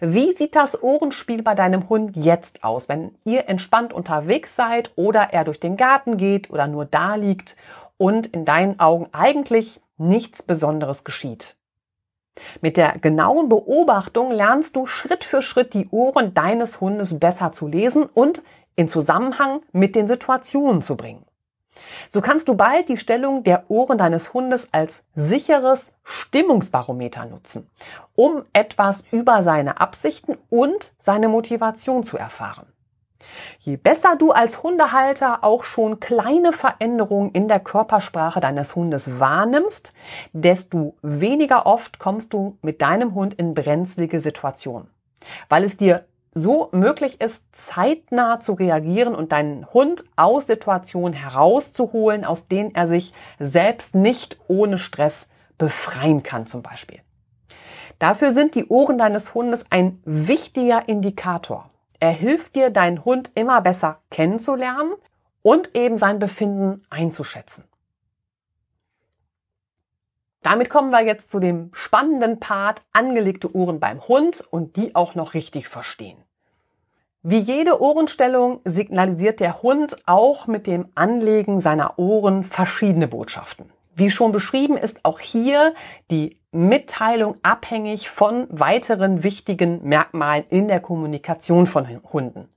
Wie 0.00 0.34
sieht 0.34 0.56
das 0.56 0.82
Ohrenspiel 0.82 1.44
bei 1.44 1.54
deinem 1.54 1.88
Hund 1.88 2.16
jetzt 2.16 2.64
aus, 2.64 2.88
wenn 2.88 3.14
ihr 3.24 3.48
entspannt 3.48 3.92
unterwegs 3.92 4.56
seid 4.56 4.90
oder 4.96 5.32
er 5.32 5.44
durch 5.44 5.60
den 5.60 5.76
Garten 5.76 6.16
geht 6.16 6.50
oder 6.50 6.66
nur 6.66 6.84
da 6.84 7.14
liegt 7.14 7.56
und 7.96 8.26
in 8.26 8.44
deinen 8.44 8.80
Augen 8.80 9.06
eigentlich 9.12 9.80
nichts 9.96 10.42
Besonderes 10.42 11.04
geschieht? 11.04 11.56
Mit 12.60 12.76
der 12.76 12.98
genauen 12.98 13.48
Beobachtung 13.48 14.30
lernst 14.30 14.76
du 14.76 14.86
Schritt 14.86 15.24
für 15.24 15.42
Schritt 15.42 15.74
die 15.74 15.88
Ohren 15.90 16.32
deines 16.32 16.80
Hundes 16.80 17.18
besser 17.18 17.52
zu 17.52 17.66
lesen 17.66 18.04
und 18.04 18.42
in 18.74 18.88
Zusammenhang 18.88 19.60
mit 19.72 19.94
den 19.94 20.08
Situationen 20.08 20.80
zu 20.80 20.96
bringen. 20.96 21.26
So 22.08 22.20
kannst 22.20 22.48
du 22.48 22.54
bald 22.54 22.88
die 22.88 22.96
Stellung 22.96 23.44
der 23.44 23.70
Ohren 23.70 23.98
deines 23.98 24.34
Hundes 24.34 24.68
als 24.72 25.04
sicheres 25.14 25.92
Stimmungsbarometer 26.04 27.24
nutzen, 27.26 27.68
um 28.14 28.44
etwas 28.52 29.04
über 29.10 29.42
seine 29.42 29.80
Absichten 29.80 30.36
und 30.50 30.92
seine 30.98 31.28
Motivation 31.28 32.04
zu 32.04 32.18
erfahren. 32.18 32.66
Je 33.58 33.76
besser 33.76 34.16
du 34.16 34.32
als 34.32 34.62
Hundehalter 34.62 35.44
auch 35.44 35.64
schon 35.64 36.00
kleine 36.00 36.52
Veränderungen 36.52 37.30
in 37.32 37.48
der 37.48 37.60
Körpersprache 37.60 38.40
deines 38.40 38.74
Hundes 38.76 39.18
wahrnimmst, 39.20 39.92
desto 40.32 40.96
weniger 41.02 41.66
oft 41.66 41.98
kommst 41.98 42.32
du 42.32 42.58
mit 42.62 42.82
deinem 42.82 43.14
Hund 43.14 43.34
in 43.34 43.54
brenzlige 43.54 44.20
Situationen, 44.20 44.88
weil 45.48 45.64
es 45.64 45.76
dir 45.76 46.04
so 46.34 46.70
möglich 46.72 47.20
ist, 47.20 47.44
zeitnah 47.52 48.40
zu 48.40 48.54
reagieren 48.54 49.14
und 49.14 49.32
deinen 49.32 49.66
Hund 49.72 50.04
aus 50.16 50.46
Situationen 50.46 51.12
herauszuholen, 51.12 52.24
aus 52.24 52.48
denen 52.48 52.74
er 52.74 52.86
sich 52.86 53.12
selbst 53.38 53.94
nicht 53.94 54.38
ohne 54.48 54.78
Stress 54.78 55.28
befreien 55.58 56.22
kann 56.22 56.46
zum 56.46 56.62
Beispiel. 56.62 57.00
Dafür 57.98 58.32
sind 58.32 58.54
die 58.54 58.66
Ohren 58.66 58.98
deines 58.98 59.34
Hundes 59.34 59.66
ein 59.70 60.00
wichtiger 60.04 60.88
Indikator. 60.88 61.70
Er 62.02 62.10
hilft 62.10 62.56
dir, 62.56 62.70
deinen 62.70 63.04
Hund 63.04 63.30
immer 63.36 63.60
besser 63.60 64.00
kennenzulernen 64.10 64.94
und 65.42 65.76
eben 65.76 65.98
sein 65.98 66.18
Befinden 66.18 66.84
einzuschätzen. 66.90 67.62
Damit 70.42 70.68
kommen 70.68 70.90
wir 70.90 71.02
jetzt 71.02 71.30
zu 71.30 71.38
dem 71.38 71.70
spannenden 71.72 72.40
Part 72.40 72.82
angelegte 72.92 73.54
Ohren 73.54 73.78
beim 73.78 74.08
Hund 74.08 74.44
und 74.50 74.74
die 74.74 74.96
auch 74.96 75.14
noch 75.14 75.34
richtig 75.34 75.68
verstehen. 75.68 76.18
Wie 77.22 77.38
jede 77.38 77.80
Ohrenstellung 77.80 78.58
signalisiert 78.64 79.38
der 79.38 79.62
Hund 79.62 79.96
auch 80.04 80.48
mit 80.48 80.66
dem 80.66 80.88
Anlegen 80.96 81.60
seiner 81.60 82.00
Ohren 82.00 82.42
verschiedene 82.42 83.06
Botschaften. 83.06 83.70
Wie 83.94 84.10
schon 84.10 84.32
beschrieben 84.32 84.76
ist 84.76 85.04
auch 85.04 85.20
hier 85.20 85.74
die 86.10 86.38
Mitteilung 86.50 87.36
abhängig 87.42 88.08
von 88.08 88.46
weiteren 88.50 89.22
wichtigen 89.22 89.86
Merkmalen 89.86 90.44
in 90.48 90.68
der 90.68 90.80
Kommunikation 90.80 91.66
von 91.66 91.86
Hunden. 92.12 92.48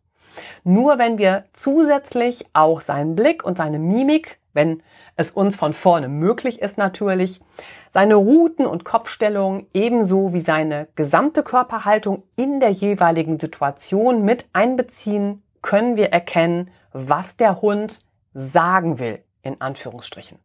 Nur 0.64 0.98
wenn 0.98 1.18
wir 1.18 1.46
zusätzlich 1.54 2.46
auch 2.54 2.82
seinen 2.82 3.16
Blick 3.16 3.44
und 3.44 3.58
seine 3.58 3.80
Mimik, 3.80 4.40
wenn 4.54 4.82
es 5.18 5.32
uns 5.32 5.56
von 5.56 5.74
vorne 5.74 6.08
möglich 6.08 6.62
ist 6.62 6.78
natürlich, 6.78 7.42
seine 7.90 8.16
Routen 8.16 8.66
und 8.66 8.86
Kopfstellung 8.86 9.68
ebenso 9.74 10.34
wie 10.34 10.40
seine 10.40 10.88
gesamte 10.96 11.44
Körperhaltung 11.44 12.24
in 12.38 12.60
der 12.60 12.72
jeweiligen 12.72 13.40
Situation 13.40 14.24
mit 14.24 14.46
einbeziehen, 14.54 15.42
können 15.62 15.96
wir 15.96 16.12
erkennen, 16.12 16.72
was 16.92 17.38
der 17.38 17.62
Hund 17.62 18.02
sagen 18.34 19.00
will, 19.00 19.24
in 19.42 19.60
Anführungsstrichen. 19.62 20.45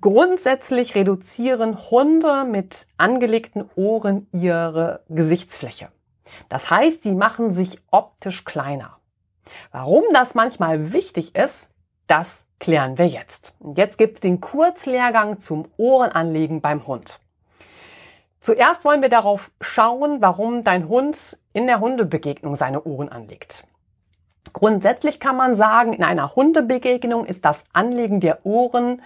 Grundsätzlich 0.00 0.94
reduzieren 0.94 1.90
Hunde 1.90 2.44
mit 2.44 2.86
angelegten 2.96 3.68
Ohren 3.76 4.26
ihre 4.32 5.04
Gesichtsfläche. 5.08 5.88
Das 6.48 6.70
heißt, 6.70 7.02
sie 7.02 7.14
machen 7.14 7.52
sich 7.52 7.78
optisch 7.90 8.44
kleiner. 8.44 8.98
Warum 9.70 10.04
das 10.12 10.34
manchmal 10.34 10.92
wichtig 10.92 11.34
ist, 11.34 11.70
das 12.06 12.46
klären 12.58 12.98
wir 12.98 13.06
jetzt. 13.06 13.54
Jetzt 13.76 13.98
gibt 13.98 14.16
es 14.16 14.20
den 14.20 14.40
Kurzlehrgang 14.40 15.38
zum 15.38 15.68
Ohrenanlegen 15.76 16.60
beim 16.60 16.86
Hund. 16.86 17.20
Zuerst 18.40 18.84
wollen 18.84 19.00
wir 19.00 19.08
darauf 19.08 19.50
schauen, 19.60 20.20
warum 20.20 20.64
dein 20.64 20.88
Hund 20.88 21.38
in 21.54 21.66
der 21.66 21.80
Hundebegegnung 21.80 22.56
seine 22.56 22.84
Ohren 22.84 23.08
anlegt. 23.08 23.64
Grundsätzlich 24.52 25.20
kann 25.20 25.36
man 25.36 25.54
sagen, 25.54 25.92
in 25.92 26.04
einer 26.04 26.34
Hundebegegnung 26.36 27.26
ist 27.26 27.44
das 27.44 27.64
Anlegen 27.72 28.20
der 28.20 28.44
Ohren 28.46 29.02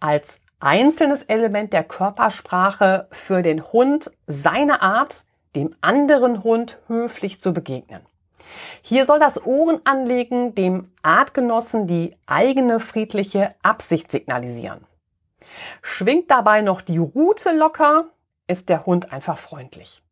als 0.00 0.40
einzelnes 0.60 1.24
Element 1.24 1.72
der 1.72 1.84
Körpersprache 1.84 3.08
für 3.10 3.42
den 3.42 3.72
Hund 3.72 4.10
seine 4.26 4.82
Art, 4.82 5.24
dem 5.56 5.74
anderen 5.80 6.44
Hund 6.44 6.78
höflich 6.86 7.40
zu 7.40 7.52
begegnen. 7.52 8.02
Hier 8.82 9.06
soll 9.06 9.18
das 9.18 9.44
Ohrenanlegen 9.44 10.54
dem 10.54 10.92
Artgenossen 11.02 11.86
die 11.86 12.16
eigene 12.26 12.80
friedliche 12.80 13.54
Absicht 13.62 14.10
signalisieren. 14.10 14.84
Schwingt 15.82 16.30
dabei 16.30 16.62
noch 16.62 16.80
die 16.80 16.98
Rute 16.98 17.52
locker, 17.52 18.06
ist 18.46 18.68
der 18.68 18.86
Hund 18.86 19.12
einfach 19.12 19.38
freundlich. 19.38 20.02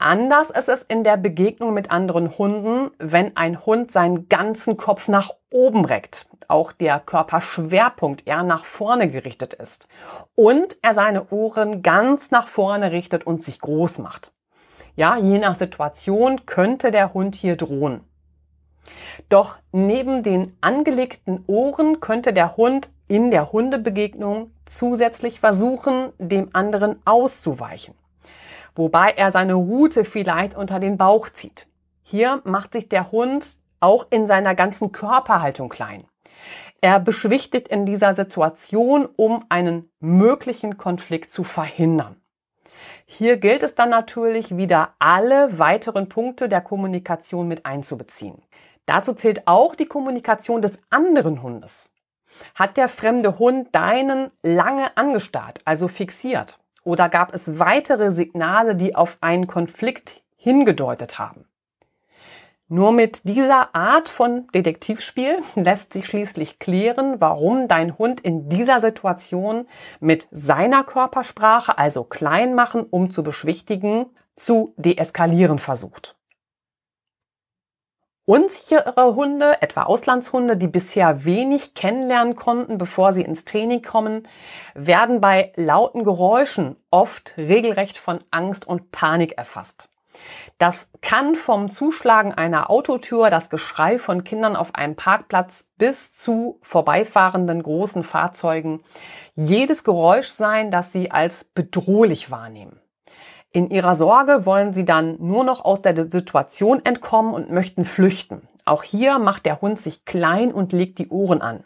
Anders 0.00 0.50
ist 0.50 0.68
es 0.68 0.82
in 0.84 1.02
der 1.02 1.16
Begegnung 1.16 1.74
mit 1.74 1.90
anderen 1.90 2.38
Hunden, 2.38 2.92
wenn 2.98 3.36
ein 3.36 3.66
Hund 3.66 3.90
seinen 3.90 4.28
ganzen 4.28 4.76
Kopf 4.76 5.08
nach 5.08 5.32
oben 5.50 5.84
reckt, 5.84 6.28
auch 6.46 6.70
der 6.70 7.00
Körperschwerpunkt 7.00 8.24
eher 8.24 8.44
nach 8.44 8.64
vorne 8.64 9.10
gerichtet 9.10 9.54
ist 9.54 9.88
und 10.36 10.76
er 10.82 10.94
seine 10.94 11.30
Ohren 11.30 11.82
ganz 11.82 12.30
nach 12.30 12.46
vorne 12.46 12.92
richtet 12.92 13.26
und 13.26 13.42
sich 13.42 13.60
groß 13.60 13.98
macht. 13.98 14.30
Ja, 14.94 15.16
je 15.16 15.38
nach 15.38 15.56
Situation 15.56 16.46
könnte 16.46 16.92
der 16.92 17.12
Hund 17.12 17.34
hier 17.34 17.56
drohen. 17.56 18.02
Doch 19.28 19.58
neben 19.72 20.22
den 20.22 20.56
angelegten 20.60 21.42
Ohren 21.48 21.98
könnte 21.98 22.32
der 22.32 22.56
Hund 22.56 22.88
in 23.08 23.32
der 23.32 23.50
Hundebegegnung 23.50 24.52
zusätzlich 24.64 25.40
versuchen, 25.40 26.12
dem 26.18 26.50
anderen 26.52 27.04
auszuweichen. 27.04 27.94
Wobei 28.78 29.10
er 29.10 29.32
seine 29.32 29.54
Rute 29.54 30.04
vielleicht 30.04 30.56
unter 30.56 30.78
den 30.78 30.98
Bauch 30.98 31.28
zieht. 31.30 31.66
Hier 32.04 32.40
macht 32.44 32.74
sich 32.74 32.88
der 32.88 33.10
Hund 33.10 33.58
auch 33.80 34.06
in 34.10 34.28
seiner 34.28 34.54
ganzen 34.54 34.92
Körperhaltung 34.92 35.68
klein. 35.68 36.04
Er 36.80 37.00
beschwichtigt 37.00 37.66
in 37.66 37.86
dieser 37.86 38.14
Situation, 38.14 39.08
um 39.16 39.44
einen 39.48 39.90
möglichen 39.98 40.76
Konflikt 40.76 41.32
zu 41.32 41.42
verhindern. 41.42 42.20
Hier 43.04 43.38
gilt 43.38 43.64
es 43.64 43.74
dann 43.74 43.90
natürlich 43.90 44.56
wieder 44.56 44.94
alle 45.00 45.58
weiteren 45.58 46.08
Punkte 46.08 46.48
der 46.48 46.60
Kommunikation 46.60 47.48
mit 47.48 47.66
einzubeziehen. 47.66 48.40
Dazu 48.86 49.12
zählt 49.12 49.48
auch 49.48 49.74
die 49.74 49.86
Kommunikation 49.86 50.62
des 50.62 50.78
anderen 50.88 51.42
Hundes. 51.42 51.92
Hat 52.54 52.76
der 52.76 52.88
fremde 52.88 53.40
Hund 53.40 53.74
deinen 53.74 54.30
lange 54.44 54.96
angestarrt, 54.96 55.62
also 55.64 55.88
fixiert? 55.88 56.60
Oder 56.88 57.10
gab 57.10 57.34
es 57.34 57.58
weitere 57.58 58.10
Signale, 58.10 58.74
die 58.74 58.94
auf 58.94 59.18
einen 59.20 59.46
Konflikt 59.46 60.22
hingedeutet 60.38 61.18
haben? 61.18 61.44
Nur 62.68 62.92
mit 62.92 63.28
dieser 63.28 63.74
Art 63.74 64.08
von 64.08 64.46
Detektivspiel 64.54 65.40
lässt 65.54 65.92
sich 65.92 66.06
schließlich 66.06 66.58
klären, 66.58 67.20
warum 67.20 67.68
dein 67.68 67.98
Hund 67.98 68.20
in 68.20 68.48
dieser 68.48 68.80
Situation 68.80 69.68
mit 70.00 70.28
seiner 70.30 70.82
Körpersprache, 70.82 71.76
also 71.76 72.04
klein 72.04 72.54
machen, 72.54 72.86
um 72.88 73.10
zu 73.10 73.22
beschwichtigen, 73.22 74.06
zu 74.34 74.72
deeskalieren 74.78 75.58
versucht. 75.58 76.17
Unsichere 78.28 79.14
Hunde, 79.14 79.62
etwa 79.62 79.84
Auslandshunde, 79.84 80.58
die 80.58 80.66
bisher 80.66 81.24
wenig 81.24 81.72
kennenlernen 81.72 82.36
konnten, 82.36 82.76
bevor 82.76 83.14
sie 83.14 83.22
ins 83.22 83.46
Training 83.46 83.80
kommen, 83.80 84.28
werden 84.74 85.22
bei 85.22 85.54
lauten 85.56 86.04
Geräuschen 86.04 86.76
oft 86.90 87.38
regelrecht 87.38 87.96
von 87.96 88.18
Angst 88.30 88.68
und 88.68 88.92
Panik 88.92 89.38
erfasst. 89.38 89.88
Das 90.58 90.90
kann 91.00 91.36
vom 91.36 91.70
Zuschlagen 91.70 92.34
einer 92.34 92.68
Autotür, 92.68 93.30
das 93.30 93.48
Geschrei 93.48 93.98
von 93.98 94.24
Kindern 94.24 94.56
auf 94.56 94.74
einem 94.74 94.94
Parkplatz 94.94 95.70
bis 95.78 96.12
zu 96.12 96.58
vorbeifahrenden 96.60 97.62
großen 97.62 98.02
Fahrzeugen 98.02 98.82
jedes 99.36 99.84
Geräusch 99.84 100.28
sein, 100.28 100.70
das 100.70 100.92
sie 100.92 101.10
als 101.10 101.44
bedrohlich 101.44 102.30
wahrnehmen. 102.30 102.78
In 103.50 103.70
ihrer 103.70 103.94
Sorge 103.94 104.44
wollen 104.44 104.74
sie 104.74 104.84
dann 104.84 105.16
nur 105.20 105.42
noch 105.42 105.64
aus 105.64 105.80
der 105.80 106.10
Situation 106.10 106.84
entkommen 106.84 107.32
und 107.32 107.50
möchten 107.50 107.84
flüchten. 107.84 108.46
Auch 108.64 108.82
hier 108.82 109.18
macht 109.18 109.46
der 109.46 109.62
Hund 109.62 109.80
sich 109.80 110.04
klein 110.04 110.52
und 110.52 110.72
legt 110.72 110.98
die 110.98 111.08
Ohren 111.08 111.40
an. 111.40 111.64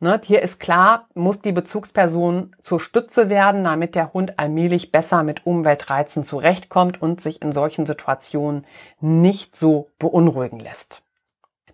Ne, 0.00 0.20
hier 0.22 0.42
ist 0.42 0.60
klar, 0.60 1.08
muss 1.14 1.40
die 1.40 1.52
Bezugsperson 1.52 2.54
zur 2.60 2.78
Stütze 2.78 3.30
werden, 3.30 3.64
damit 3.64 3.94
der 3.94 4.12
Hund 4.12 4.38
allmählich 4.38 4.92
besser 4.92 5.22
mit 5.22 5.46
Umweltreizen 5.46 6.24
zurechtkommt 6.24 7.00
und 7.00 7.22
sich 7.22 7.40
in 7.40 7.52
solchen 7.52 7.86
Situationen 7.86 8.66
nicht 9.00 9.56
so 9.56 9.88
beunruhigen 9.98 10.58
lässt. 10.58 11.02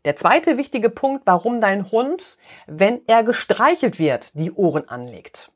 Der 0.05 0.14
zweite 0.14 0.57
wichtige 0.57 0.90
Punkt, 0.90 1.27
warum 1.27 1.61
dein 1.61 1.90
Hund, 1.90 2.38
wenn 2.68 3.01
er 3.09 3.25
gestreichelt 3.25 3.99
wird, 3.99 4.38
die 4.38 4.53
Ohren 4.53 4.88
anlegt. 4.88 5.51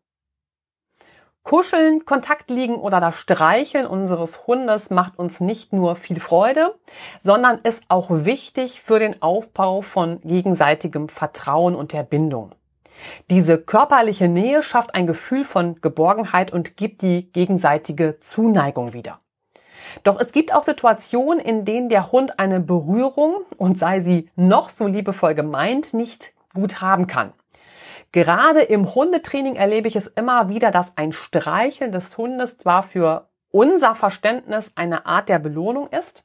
Kuscheln, 1.44 2.06
Kontakt 2.06 2.48
liegen 2.48 2.76
oder 2.76 3.00
das 3.00 3.16
Streicheln 3.16 3.86
unseres 3.86 4.46
Hundes 4.46 4.88
macht 4.88 5.18
uns 5.18 5.40
nicht 5.40 5.74
nur 5.74 5.94
viel 5.94 6.18
Freude, 6.18 6.74
sondern 7.20 7.58
ist 7.58 7.82
auch 7.88 8.08
wichtig 8.10 8.80
für 8.80 8.98
den 8.98 9.20
Aufbau 9.20 9.82
von 9.82 10.22
gegenseitigem 10.22 11.10
Vertrauen 11.10 11.74
und 11.74 11.92
der 11.92 12.02
Bindung. 12.02 12.54
Diese 13.28 13.58
körperliche 13.58 14.26
Nähe 14.26 14.62
schafft 14.62 14.94
ein 14.94 15.06
Gefühl 15.06 15.44
von 15.44 15.82
Geborgenheit 15.82 16.50
und 16.50 16.78
gibt 16.78 17.02
die 17.02 17.30
gegenseitige 17.30 18.20
Zuneigung 18.20 18.94
wieder. 18.94 19.18
Doch 20.02 20.18
es 20.18 20.32
gibt 20.32 20.54
auch 20.54 20.62
Situationen, 20.62 21.40
in 21.40 21.66
denen 21.66 21.90
der 21.90 22.10
Hund 22.10 22.38
eine 22.38 22.60
Berührung, 22.60 23.42
und 23.58 23.78
sei 23.78 24.00
sie 24.00 24.30
noch 24.34 24.70
so 24.70 24.86
liebevoll 24.86 25.34
gemeint, 25.34 25.92
nicht 25.92 26.32
gut 26.54 26.80
haben 26.80 27.06
kann. 27.06 27.34
Gerade 28.14 28.62
im 28.62 28.94
Hundetraining 28.94 29.56
erlebe 29.56 29.88
ich 29.88 29.96
es 29.96 30.06
immer 30.06 30.48
wieder, 30.48 30.70
dass 30.70 30.96
ein 30.96 31.10
Streicheln 31.10 31.90
des 31.90 32.16
Hundes 32.16 32.58
zwar 32.58 32.84
für 32.84 33.28
unser 33.50 33.96
Verständnis 33.96 34.70
eine 34.76 35.04
Art 35.04 35.28
der 35.28 35.40
Belohnung 35.40 35.88
ist, 35.88 36.22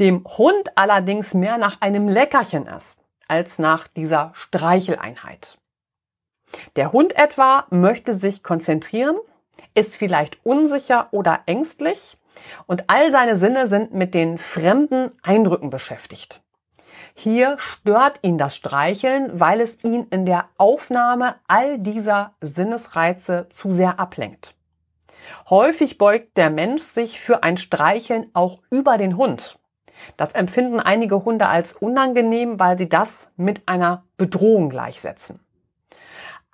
dem 0.00 0.22
Hund 0.26 0.76
allerdings 0.76 1.32
mehr 1.32 1.56
nach 1.56 1.80
einem 1.80 2.08
Leckerchen 2.08 2.66
ist, 2.66 3.00
als 3.26 3.58
nach 3.58 3.88
dieser 3.88 4.32
Streicheleinheit. 4.34 5.56
Der 6.76 6.92
Hund 6.92 7.16
etwa 7.16 7.64
möchte 7.70 8.12
sich 8.12 8.42
konzentrieren, 8.42 9.16
ist 9.74 9.96
vielleicht 9.96 10.44
unsicher 10.44 11.06
oder 11.10 11.40
ängstlich 11.46 12.18
und 12.66 12.84
all 12.90 13.10
seine 13.12 13.36
Sinne 13.36 13.66
sind 13.66 13.94
mit 13.94 14.12
den 14.12 14.36
fremden 14.36 15.12
Eindrücken 15.22 15.70
beschäftigt. 15.70 16.42
Hier 17.20 17.56
stört 17.58 18.20
ihn 18.22 18.38
das 18.38 18.54
Streicheln, 18.54 19.40
weil 19.40 19.60
es 19.60 19.82
ihn 19.82 20.06
in 20.10 20.24
der 20.24 20.44
Aufnahme 20.56 21.34
all 21.48 21.80
dieser 21.80 22.34
Sinnesreize 22.40 23.48
zu 23.50 23.72
sehr 23.72 23.98
ablenkt. 23.98 24.54
Häufig 25.50 25.98
beugt 25.98 26.36
der 26.36 26.48
Mensch 26.48 26.82
sich 26.82 27.18
für 27.18 27.42
ein 27.42 27.56
Streicheln 27.56 28.30
auch 28.34 28.60
über 28.70 28.98
den 28.98 29.16
Hund. 29.16 29.58
Das 30.16 30.30
empfinden 30.30 30.78
einige 30.78 31.24
Hunde 31.24 31.48
als 31.48 31.72
unangenehm, 31.72 32.60
weil 32.60 32.78
sie 32.78 32.88
das 32.88 33.30
mit 33.36 33.66
einer 33.66 34.04
Bedrohung 34.16 34.70
gleichsetzen. 34.70 35.40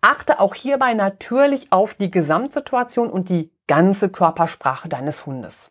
Achte 0.07 0.39
auch 0.39 0.55
hierbei 0.55 0.93
natürlich 0.93 1.73
auf 1.73 1.95
die 1.95 2.11
Gesamtsituation 2.11 3.09
und 3.09 3.31
die 3.31 3.51
ganze 3.67 4.11
Körpersprache 4.11 4.87
deines 4.87 5.25
Hundes. 5.25 5.71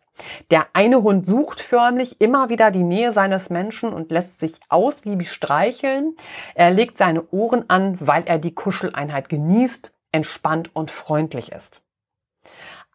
Der 0.50 0.66
eine 0.72 1.04
Hund 1.04 1.24
sucht 1.24 1.60
förmlich 1.60 2.20
immer 2.20 2.48
wieder 2.48 2.72
die 2.72 2.82
Nähe 2.82 3.12
seines 3.12 3.48
Menschen 3.48 3.92
und 3.92 4.10
lässt 4.10 4.40
sich 4.40 4.54
ausgiebig 4.68 5.30
streicheln. 5.30 6.16
Er 6.56 6.72
legt 6.72 6.98
seine 6.98 7.22
Ohren 7.30 7.70
an, 7.70 7.96
weil 8.00 8.24
er 8.26 8.38
die 8.38 8.52
Kuscheleinheit 8.52 9.28
genießt 9.28 9.94
entspannt 10.10 10.74
und 10.74 10.90
freundlich 10.90 11.52
ist. 11.52 11.84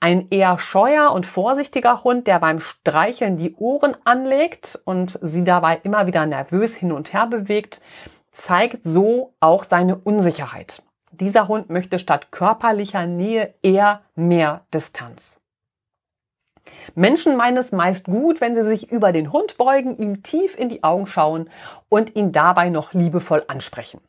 Ein 0.01 0.27
eher 0.31 0.59
scheuer 0.59 1.13
und 1.13 1.25
vorsichtiger 1.25 2.03
Hund, 2.03 2.27
der 2.27 2.39
beim 2.39 2.59
Streicheln 2.59 3.37
die 3.37 3.55
Ohren 3.55 3.95
anlegt 4.03 4.81
und 4.83 5.17
sie 5.21 5.45
dabei 5.45 5.79
immer 5.83 6.05
wieder 6.05 6.25
nervös 6.25 6.75
hin 6.75 6.91
und 6.91 7.13
her 7.13 7.27
bewegt, 7.27 7.79
zeigt 8.29 8.79
so 8.83 9.35
auch 9.39 9.63
seine 9.63 9.95
Unsicherheit. 9.95 10.83
Dieser 11.11 11.47
Hund 11.47 11.69
möchte 11.69 11.99
statt 11.99 12.31
körperlicher 12.31 13.05
Nähe 13.05 13.53
eher 13.61 14.01
mehr 14.15 14.65
Distanz. 14.73 15.41
Menschen 16.95 17.35
meinen 17.35 17.57
es 17.57 17.71
meist 17.71 18.05
gut, 18.05 18.41
wenn 18.41 18.55
sie 18.55 18.63
sich 18.63 18.91
über 18.91 19.11
den 19.11 19.31
Hund 19.31 19.57
beugen, 19.57 19.97
ihm 19.97 20.21
tief 20.23 20.57
in 20.57 20.69
die 20.69 20.83
Augen 20.83 21.07
schauen 21.07 21.49
und 21.89 22.15
ihn 22.15 22.31
dabei 22.31 22.69
noch 22.69 22.93
liebevoll 22.93 23.43
ansprechen. 23.47 24.01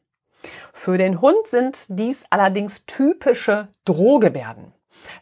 Für 0.73 0.99
den 0.99 1.21
Hund 1.21 1.47
sind 1.47 1.87
dies 1.89 2.25
allerdings 2.31 2.85
typische 2.87 3.69
Drohgebärden. 3.85 4.73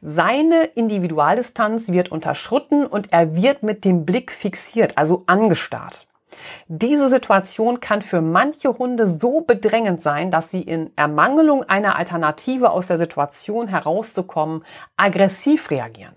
Seine 0.01 0.65
Individualdistanz 0.65 1.91
wird 1.91 2.11
unterschritten 2.11 2.87
und 2.87 3.13
er 3.13 3.37
wird 3.37 3.63
mit 3.63 3.85
dem 3.85 4.05
Blick 4.05 4.33
fixiert, 4.33 4.99
also 4.99 5.23
angestarrt. 5.27 6.08
Diese 6.67 7.09
Situation 7.09 7.81
kann 7.81 8.03
für 8.03 8.21
manche 8.21 8.77
Hunde 8.79 9.07
so 9.07 9.41
bedrängend 9.41 10.03
sein, 10.03 10.31
dass 10.31 10.51
sie 10.51 10.63
in 10.63 10.91
Ermangelung 10.97 11.65
einer 11.65 11.97
Alternative 11.97 12.71
aus 12.71 12.87
der 12.87 12.99
Situation 12.99 13.69
herauszukommen, 13.69 14.65
aggressiv 14.97 15.71
reagieren. 15.71 16.15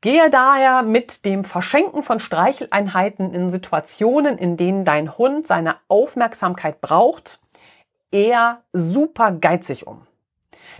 Gehe 0.00 0.30
daher 0.30 0.82
mit 0.82 1.24
dem 1.24 1.44
Verschenken 1.44 2.02
von 2.02 2.20
Streicheleinheiten 2.20 3.32
in 3.32 3.50
Situationen, 3.50 4.38
in 4.38 4.56
denen 4.56 4.84
dein 4.84 5.16
Hund 5.16 5.46
seine 5.46 5.76
Aufmerksamkeit 5.88 6.80
braucht, 6.80 7.40
eher 8.12 8.62
super 8.72 9.32
geizig 9.32 9.86
um. 9.86 10.06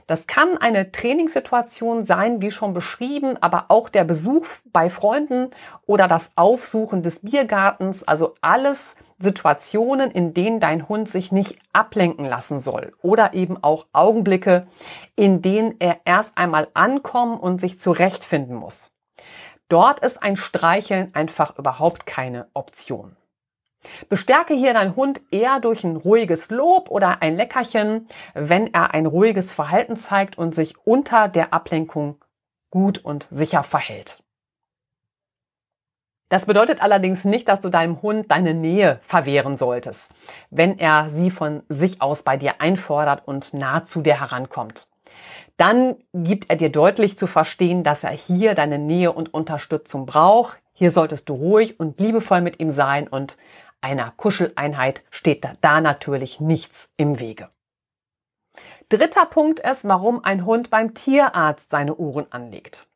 Das 0.07 0.27
kann 0.27 0.57
eine 0.59 0.93
Trainingssituation 0.93 2.05
sein, 2.05 2.43
wie 2.43 2.51
schon 2.51 2.75
beschrieben, 2.75 3.37
aber 3.41 3.67
auch 3.69 3.89
der 3.89 4.05
Besuch 4.05 4.47
bei 4.73 4.91
Freunden 4.91 5.51
oder 5.87 6.09
das 6.09 6.33
Aufsuchen 6.37 7.03
des 7.03 7.21
Biergartens, 7.21 8.05
also 8.05 8.35
alles 8.41 8.97
Situationen, 9.19 10.11
in 10.11 10.35
denen 10.35 10.61
dein 10.61 10.89
Hund 10.89 11.09
sich 11.09 11.33
nicht 11.33 11.59
ablenken 11.73 12.27
lassen 12.27 12.61
soll 12.61 12.93
oder 13.03 13.35
eben 13.35 13.63
auch 13.63 13.87
Augenblicke, 13.93 14.67
in 15.17 15.43
denen 15.43 15.77
er 15.79 16.01
erst 16.05 16.37
einmal 16.37 16.69
ankommen 16.75 17.39
und 17.39 17.61
sich 17.61 17.79
zurechtfinden 17.79 18.57
muss. 18.57 18.93
Dort 19.69 20.01
ist 20.01 20.23
ein 20.23 20.37
Streicheln 20.37 21.15
einfach 21.15 21.59
überhaupt 21.59 22.07
keine 22.07 22.49
Option. 22.55 23.17
Bestärke 24.09 24.55
hier 24.55 24.75
deinen 24.75 24.97
Hund 24.97 25.21
eher 25.31 25.61
durch 25.61 25.85
ein 25.85 25.97
ruhiges 25.97 26.51
Lob 26.51 26.91
oder 26.91 27.23
ein 27.23 27.37
Leckerchen, 27.37 28.09
wenn 28.35 28.73
er 28.73 28.95
ein 28.95 29.07
ruhiges 29.07 29.53
Verhalten 29.53 29.97
zeigt 29.97 30.39
und 30.39 30.55
sich 30.55 30.75
unter 30.85 31.29
der 31.29 31.53
Ablenkung 31.53 32.17
gut 32.71 32.99
und 32.99 33.29
sicher 33.31 33.63
verhält. 33.63 34.23
Das 36.29 36.47
bedeutet 36.47 36.83
allerdings 36.83 37.25
nicht, 37.25 37.47
dass 37.47 37.61
du 37.61 37.69
deinem 37.69 38.03
Hund 38.03 38.31
deine 38.33 38.53
Nähe 38.53 38.99
verwehren 39.03 39.57
solltest, 39.57 40.13
wenn 40.51 40.77
er 40.79 41.09
sie 41.09 41.31
von 41.31 41.63
sich 41.69 42.03
aus 42.03 42.25
bei 42.25 42.37
dir 42.37 42.61
einfordert 42.61 43.23
und 43.27 43.55
nah 43.55 43.85
zu 43.85 44.01
dir 44.01 44.21
herankommt. 44.21 44.89
Dann 45.57 45.97
gibt 46.13 46.51
er 46.51 46.57
dir 46.57 46.71
deutlich 46.71 47.17
zu 47.17 47.29
verstehen, 47.29 47.85
dass 47.85 48.03
er 48.03 48.11
hier 48.11 48.55
deine 48.55 48.79
Nähe 48.79 49.13
und 49.13 49.33
Unterstützung 49.33 50.05
braucht. 50.05 50.59
Hier 50.73 50.91
solltest 50.91 51.29
du 51.29 51.35
ruhig 51.35 51.81
und 51.81 52.01
liebevoll 52.01 52.43
mit 52.43 52.61
ihm 52.61 52.71
sein 52.71 53.09
und 53.09 53.37
einer 53.81 54.13
Kuscheleinheit 54.17 55.03
steht 55.11 55.45
da, 55.45 55.53
da 55.61 55.81
natürlich 55.81 56.41
nichts 56.41 56.93
im 56.97 57.21
Wege. 57.21 57.51
Dritter 58.89 59.27
Punkt 59.27 59.61
ist, 59.61 59.87
warum 59.87 60.25
ein 60.25 60.47
Hund 60.47 60.71
beim 60.71 60.95
Tierarzt 60.95 61.71
seine 61.71 61.97
Ohren 61.97 62.27
anlegt. 62.31 62.87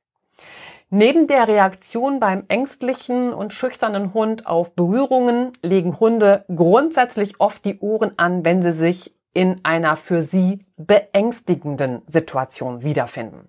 Neben 0.88 1.28
der 1.28 1.46
Reaktion 1.46 2.18
beim 2.18 2.44
ängstlichen 2.48 3.32
und 3.32 3.52
schüchternen 3.52 4.12
Hund 4.12 4.46
auf 4.46 4.74
Berührungen 4.74 5.52
legen 5.62 6.00
Hunde 6.00 6.44
grundsätzlich 6.52 7.40
oft 7.40 7.64
die 7.64 7.78
Ohren 7.78 8.12
an, 8.16 8.44
wenn 8.44 8.60
sie 8.60 8.72
sich 8.72 9.14
in 9.32 9.60
einer 9.64 9.96
für 9.96 10.22
sie 10.22 10.66
beängstigenden 10.76 12.02
Situation 12.06 12.82
wiederfinden. 12.82 13.48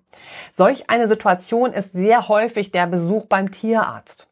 Solch 0.52 0.88
eine 0.88 1.08
Situation 1.08 1.72
ist 1.72 1.92
sehr 1.92 2.28
häufig 2.28 2.70
der 2.70 2.86
Besuch 2.86 3.26
beim 3.26 3.50
Tierarzt. 3.50 4.31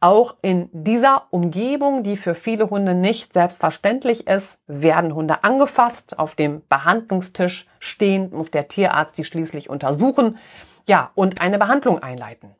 Auch 0.00 0.36
in 0.42 0.68
dieser 0.72 1.26
Umgebung, 1.30 2.02
die 2.02 2.16
für 2.16 2.34
viele 2.34 2.68
Hunde 2.68 2.94
nicht 2.94 3.32
selbstverständlich 3.32 4.26
ist, 4.26 4.58
werden 4.66 5.14
Hunde 5.14 5.42
angefasst. 5.42 6.18
Auf 6.18 6.34
dem 6.34 6.62
Behandlungstisch 6.68 7.66
stehend 7.78 8.32
muss 8.32 8.50
der 8.50 8.68
Tierarzt 8.68 9.16
die 9.16 9.24
schließlich 9.24 9.70
untersuchen, 9.70 10.38
ja, 10.86 11.10
und 11.14 11.40
eine 11.40 11.58
Behandlung 11.58 12.02
einleiten. 12.02 12.54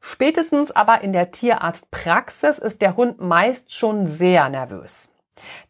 Spätestens 0.00 0.72
aber 0.72 1.02
in 1.02 1.12
der 1.12 1.30
Tierarztpraxis 1.30 2.58
ist 2.58 2.82
der 2.82 2.96
Hund 2.96 3.20
meist 3.20 3.72
schon 3.72 4.06
sehr 4.06 4.48
nervös. 4.48 5.12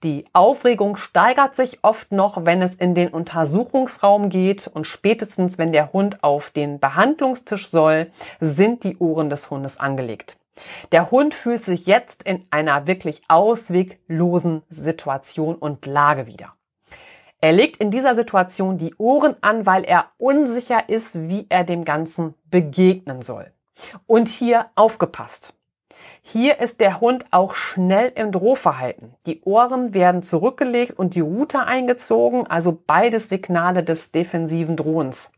Die 0.02 0.24
Aufregung 0.32 0.96
steigert 0.96 1.54
sich 1.54 1.78
oft 1.82 2.10
noch, 2.10 2.44
wenn 2.44 2.62
es 2.62 2.74
in 2.74 2.94
den 2.94 3.08
Untersuchungsraum 3.08 4.30
geht 4.30 4.66
und 4.66 4.86
spätestens, 4.86 5.58
wenn 5.58 5.72
der 5.72 5.92
Hund 5.92 6.24
auf 6.24 6.50
den 6.50 6.80
Behandlungstisch 6.80 7.68
soll, 7.68 8.10
sind 8.40 8.82
die 8.82 8.96
Ohren 8.96 9.30
des 9.30 9.50
Hundes 9.50 9.78
angelegt. 9.78 10.39
Der 10.92 11.10
Hund 11.10 11.34
fühlt 11.34 11.62
sich 11.62 11.86
jetzt 11.86 12.22
in 12.24 12.46
einer 12.50 12.86
wirklich 12.86 13.22
ausweglosen 13.28 14.62
Situation 14.68 15.54
und 15.54 15.86
Lage 15.86 16.26
wieder. 16.26 16.54
Er 17.40 17.52
legt 17.52 17.78
in 17.78 17.90
dieser 17.90 18.14
Situation 18.14 18.76
die 18.76 18.94
Ohren 18.96 19.34
an, 19.40 19.64
weil 19.64 19.84
er 19.84 20.10
unsicher 20.18 20.88
ist, 20.88 21.28
wie 21.28 21.46
er 21.48 21.64
dem 21.64 21.84
Ganzen 21.84 22.34
begegnen 22.50 23.22
soll. 23.22 23.50
Und 24.06 24.28
hier 24.28 24.66
aufgepasst. 24.74 25.54
Hier 26.22 26.60
ist 26.60 26.80
der 26.80 27.00
Hund 27.00 27.24
auch 27.30 27.54
schnell 27.54 28.12
im 28.14 28.30
Drohverhalten. 28.30 29.14
Die 29.26 29.40
Ohren 29.42 29.94
werden 29.94 30.22
zurückgelegt 30.22 30.98
und 30.98 31.14
die 31.14 31.20
Rute 31.20 31.60
eingezogen, 31.60 32.46
also 32.46 32.78
beides 32.86 33.28
Signale 33.28 33.82
des 33.82 34.12
defensiven 34.12 34.76
Drohens. 34.76 35.32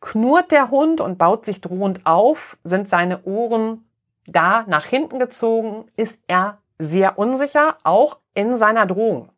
Knurrt 0.00 0.50
der 0.50 0.70
Hund 0.70 1.00
und 1.00 1.18
baut 1.18 1.44
sich 1.44 1.60
drohend 1.60 2.06
auf, 2.06 2.56
sind 2.64 2.88
seine 2.88 3.24
Ohren 3.24 3.87
da 4.28 4.64
nach 4.66 4.84
hinten 4.84 5.18
gezogen, 5.18 5.86
ist 5.96 6.22
er 6.26 6.58
sehr 6.78 7.18
unsicher, 7.18 7.78
auch 7.82 8.18
in 8.34 8.56
seiner 8.56 8.86
Drohung. 8.86 9.30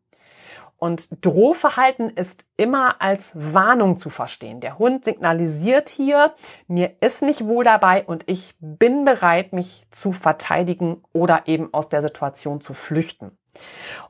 Und 0.80 1.08
Drohverhalten 1.20 2.08
ist 2.08 2.46
immer 2.56 3.02
als 3.02 3.32
Warnung 3.34 3.98
zu 3.98 4.08
verstehen. 4.08 4.60
Der 4.60 4.78
Hund 4.78 5.04
signalisiert 5.04 5.90
hier, 5.90 6.32
mir 6.68 6.96
ist 7.02 7.20
nicht 7.20 7.44
wohl 7.46 7.64
dabei 7.64 8.04
und 8.06 8.24
ich 8.26 8.54
bin 8.60 9.04
bereit, 9.04 9.52
mich 9.52 9.86
zu 9.90 10.12
verteidigen 10.12 11.02
oder 11.12 11.42
eben 11.46 11.74
aus 11.74 11.90
der 11.90 12.00
Situation 12.00 12.62
zu 12.62 12.72
flüchten. 12.72 13.36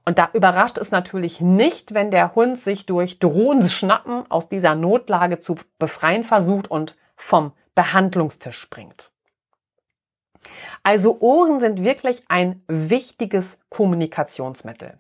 Und 0.05 0.21
da 0.21 0.29
überrascht 0.33 0.79
es 0.79 0.93
natürlich 0.93 1.41
nicht, 1.41 1.93
wenn 1.93 2.13
der 2.13 2.37
Hund 2.37 2.57
sich 2.57 2.87
durch 2.87 3.19
drohendes 3.19 3.73
Schnappen 3.73 4.31
aus 4.31 4.49
dieser 4.49 4.77
Notlage 4.77 5.41
zu 5.41 5.57
befreien 5.81 6.23
versucht 6.23 6.71
und 6.71 6.97
vom 7.17 7.51
Behandlungstisch 7.75 8.59
springt. 8.59 9.11
Also 10.83 11.19
Ohren 11.21 11.61
sind 11.61 11.85
wirklich 11.85 12.23
ein 12.29 12.63
wichtiges 12.67 13.61
Kommunikationsmittel. 13.69 14.99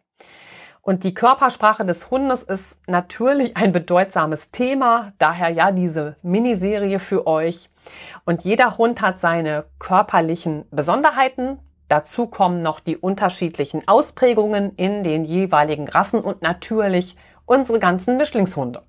Und 0.82 1.04
die 1.04 1.14
Körpersprache 1.14 1.84
des 1.84 2.10
Hundes 2.10 2.42
ist 2.42 2.78
natürlich 2.86 3.56
ein 3.56 3.72
bedeutsames 3.72 4.50
Thema, 4.50 5.12
daher 5.18 5.50
ja 5.50 5.72
diese 5.72 6.16
Miniserie 6.22 6.98
für 6.98 7.26
euch. 7.26 7.68
Und 8.24 8.44
jeder 8.44 8.78
Hund 8.78 9.02
hat 9.02 9.20
seine 9.20 9.66
körperlichen 9.78 10.64
Besonderheiten. 10.70 11.58
Dazu 11.88 12.26
kommen 12.26 12.62
noch 12.62 12.80
die 12.80 12.96
unterschiedlichen 12.96 13.86
Ausprägungen 13.88 14.74
in 14.76 15.04
den 15.04 15.24
jeweiligen 15.24 15.88
Rassen 15.88 16.20
und 16.20 16.40
natürlich 16.40 17.16
unsere 17.44 17.78
ganzen 17.78 18.16
Mischlingshunde. 18.16 18.82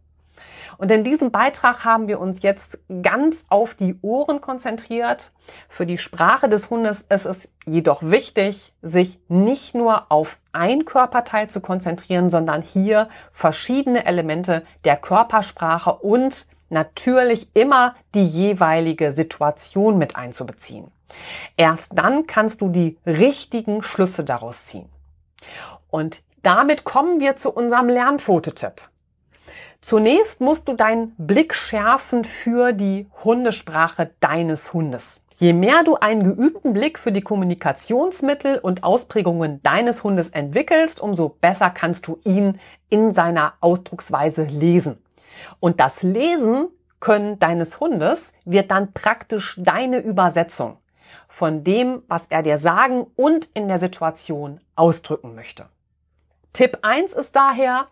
Und 0.81 0.89
in 0.89 1.03
diesem 1.03 1.29
Beitrag 1.29 1.85
haben 1.85 2.07
wir 2.07 2.19
uns 2.19 2.41
jetzt 2.41 2.79
ganz 3.03 3.45
auf 3.49 3.75
die 3.75 3.99
Ohren 4.01 4.41
konzentriert. 4.41 5.31
Für 5.69 5.85
die 5.85 5.99
Sprache 5.99 6.49
des 6.49 6.71
Hundes 6.71 7.03
ist 7.03 7.27
es 7.27 7.49
jedoch 7.67 8.01
wichtig, 8.01 8.73
sich 8.81 9.19
nicht 9.27 9.75
nur 9.75 10.11
auf 10.11 10.39
ein 10.53 10.85
Körperteil 10.85 11.51
zu 11.51 11.61
konzentrieren, 11.61 12.31
sondern 12.31 12.63
hier 12.63 13.09
verschiedene 13.31 14.07
Elemente 14.07 14.65
der 14.83 14.97
Körpersprache 14.97 15.93
und 15.93 16.47
natürlich 16.69 17.55
immer 17.55 17.93
die 18.15 18.25
jeweilige 18.25 19.11
Situation 19.11 19.99
mit 19.99 20.15
einzubeziehen. 20.15 20.89
Erst 21.57 21.91
dann 21.95 22.25
kannst 22.25 22.59
du 22.59 22.69
die 22.69 22.97
richtigen 23.05 23.83
Schlüsse 23.83 24.23
daraus 24.23 24.65
ziehen. 24.65 24.89
Und 25.91 26.23
damit 26.41 26.85
kommen 26.85 27.19
wir 27.19 27.35
zu 27.35 27.51
unserem 27.51 27.87
Lernfototipp. 27.87 28.81
Zunächst 29.81 30.41
musst 30.41 30.67
du 30.67 30.73
deinen 30.73 31.15
Blick 31.17 31.55
schärfen 31.55 32.23
für 32.23 32.71
die 32.71 33.07
Hundesprache 33.23 34.11
deines 34.19 34.73
Hundes. 34.73 35.23
Je 35.35 35.53
mehr 35.53 35.83
du 35.83 35.95
einen 35.95 36.23
geübten 36.23 36.73
Blick 36.73 36.99
für 36.99 37.11
die 37.11 37.21
Kommunikationsmittel 37.21 38.59
und 38.59 38.83
Ausprägungen 38.83 39.61
deines 39.63 40.03
Hundes 40.03 40.29
entwickelst, 40.29 40.99
umso 40.99 41.29
besser 41.29 41.71
kannst 41.71 42.05
du 42.05 42.19
ihn 42.23 42.59
in 42.89 43.11
seiner 43.11 43.53
Ausdrucksweise 43.59 44.43
lesen. 44.43 44.99
Und 45.59 45.79
das 45.79 46.03
Lesen 46.03 46.67
können 46.99 47.39
deines 47.39 47.79
Hundes 47.79 48.33
wird 48.45 48.69
dann 48.69 48.93
praktisch 48.93 49.59
deine 49.59 49.97
Übersetzung 49.97 50.77
von 51.27 51.63
dem, 51.63 52.03
was 52.07 52.27
er 52.27 52.43
dir 52.43 52.59
sagen 52.59 53.07
und 53.15 53.45
in 53.55 53.67
der 53.67 53.79
Situation 53.79 54.61
ausdrücken 54.75 55.33
möchte. 55.33 55.65
Tipp 56.53 56.79
1 56.81 57.13
ist 57.13 57.35
daher, 57.35 57.87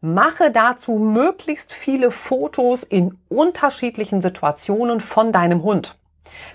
mache 0.00 0.50
dazu 0.50 0.92
möglichst 0.92 1.72
viele 1.72 2.10
Fotos 2.10 2.82
in 2.82 3.18
unterschiedlichen 3.28 4.20
Situationen 4.20 5.00
von 5.00 5.30
deinem 5.30 5.62
Hund. 5.62 5.96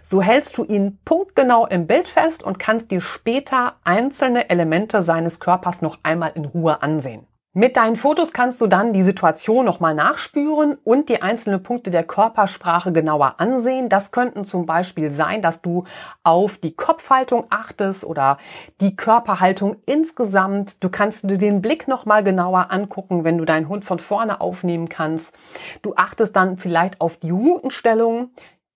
So 0.02 0.22
hältst 0.22 0.58
du 0.58 0.66
ihn 0.66 1.00
punktgenau 1.06 1.66
im 1.66 1.88
Bild 1.88 2.08
fest 2.08 2.44
und 2.44 2.60
kannst 2.60 2.92
dir 2.92 3.02
später 3.02 3.76
einzelne 3.84 4.50
Elemente 4.50 5.02
seines 5.02 5.40
Körpers 5.40 5.82
noch 5.82 6.00
einmal 6.04 6.32
in 6.36 6.46
Ruhe 6.46 6.82
ansehen. 6.82 7.26
Mit 7.58 7.78
deinen 7.78 7.96
Fotos 7.96 8.34
kannst 8.34 8.60
du 8.60 8.68
dann 8.68 8.92
die 8.92 9.02
Situation 9.02 9.64
nochmal 9.64 9.96
nachspüren 9.96 10.78
und 10.84 11.08
die 11.08 11.22
einzelnen 11.22 11.64
Punkte 11.64 11.90
der 11.90 12.04
Körpersprache 12.04 12.92
genauer 12.92 13.36
ansehen. 13.38 13.88
Das 13.88 14.12
könnten 14.12 14.44
zum 14.44 14.66
Beispiel 14.66 15.10
sein, 15.10 15.42
dass 15.42 15.62
du 15.62 15.86
auf 16.22 16.58
die 16.58 16.76
Kopfhaltung 16.76 17.46
achtest 17.50 18.04
oder 18.04 18.40
die 18.82 18.98
Körperhaltung 18.98 19.78
insgesamt. 19.86 20.84
Du 20.84 20.90
kannst 20.90 21.30
dir 21.30 21.38
den 21.38 21.62
Blick 21.62 21.88
nochmal 21.88 22.26
genauer 22.26 22.72
angucken, 22.72 23.24
wenn 23.24 23.38
du 23.38 23.46
deinen 23.46 23.70
Hund 23.70 23.86
von 23.86 24.00
vorne 24.00 24.42
aufnehmen 24.42 24.90
kannst. 24.90 25.34
Du 25.82 25.94
achtest 25.96 26.36
dann 26.36 26.58
vielleicht 26.58 27.00
auf 27.00 27.16
die 27.16 27.32
Hutenstellung, 27.32 28.32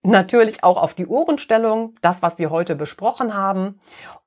natürlich 0.09 0.63
auch 0.63 0.77
auf 0.77 0.93
die 0.93 1.07
Ohrenstellung, 1.07 1.95
das, 2.01 2.21
was 2.21 2.37
wir 2.37 2.49
heute 2.49 2.75
besprochen 2.75 3.33
haben. 3.33 3.79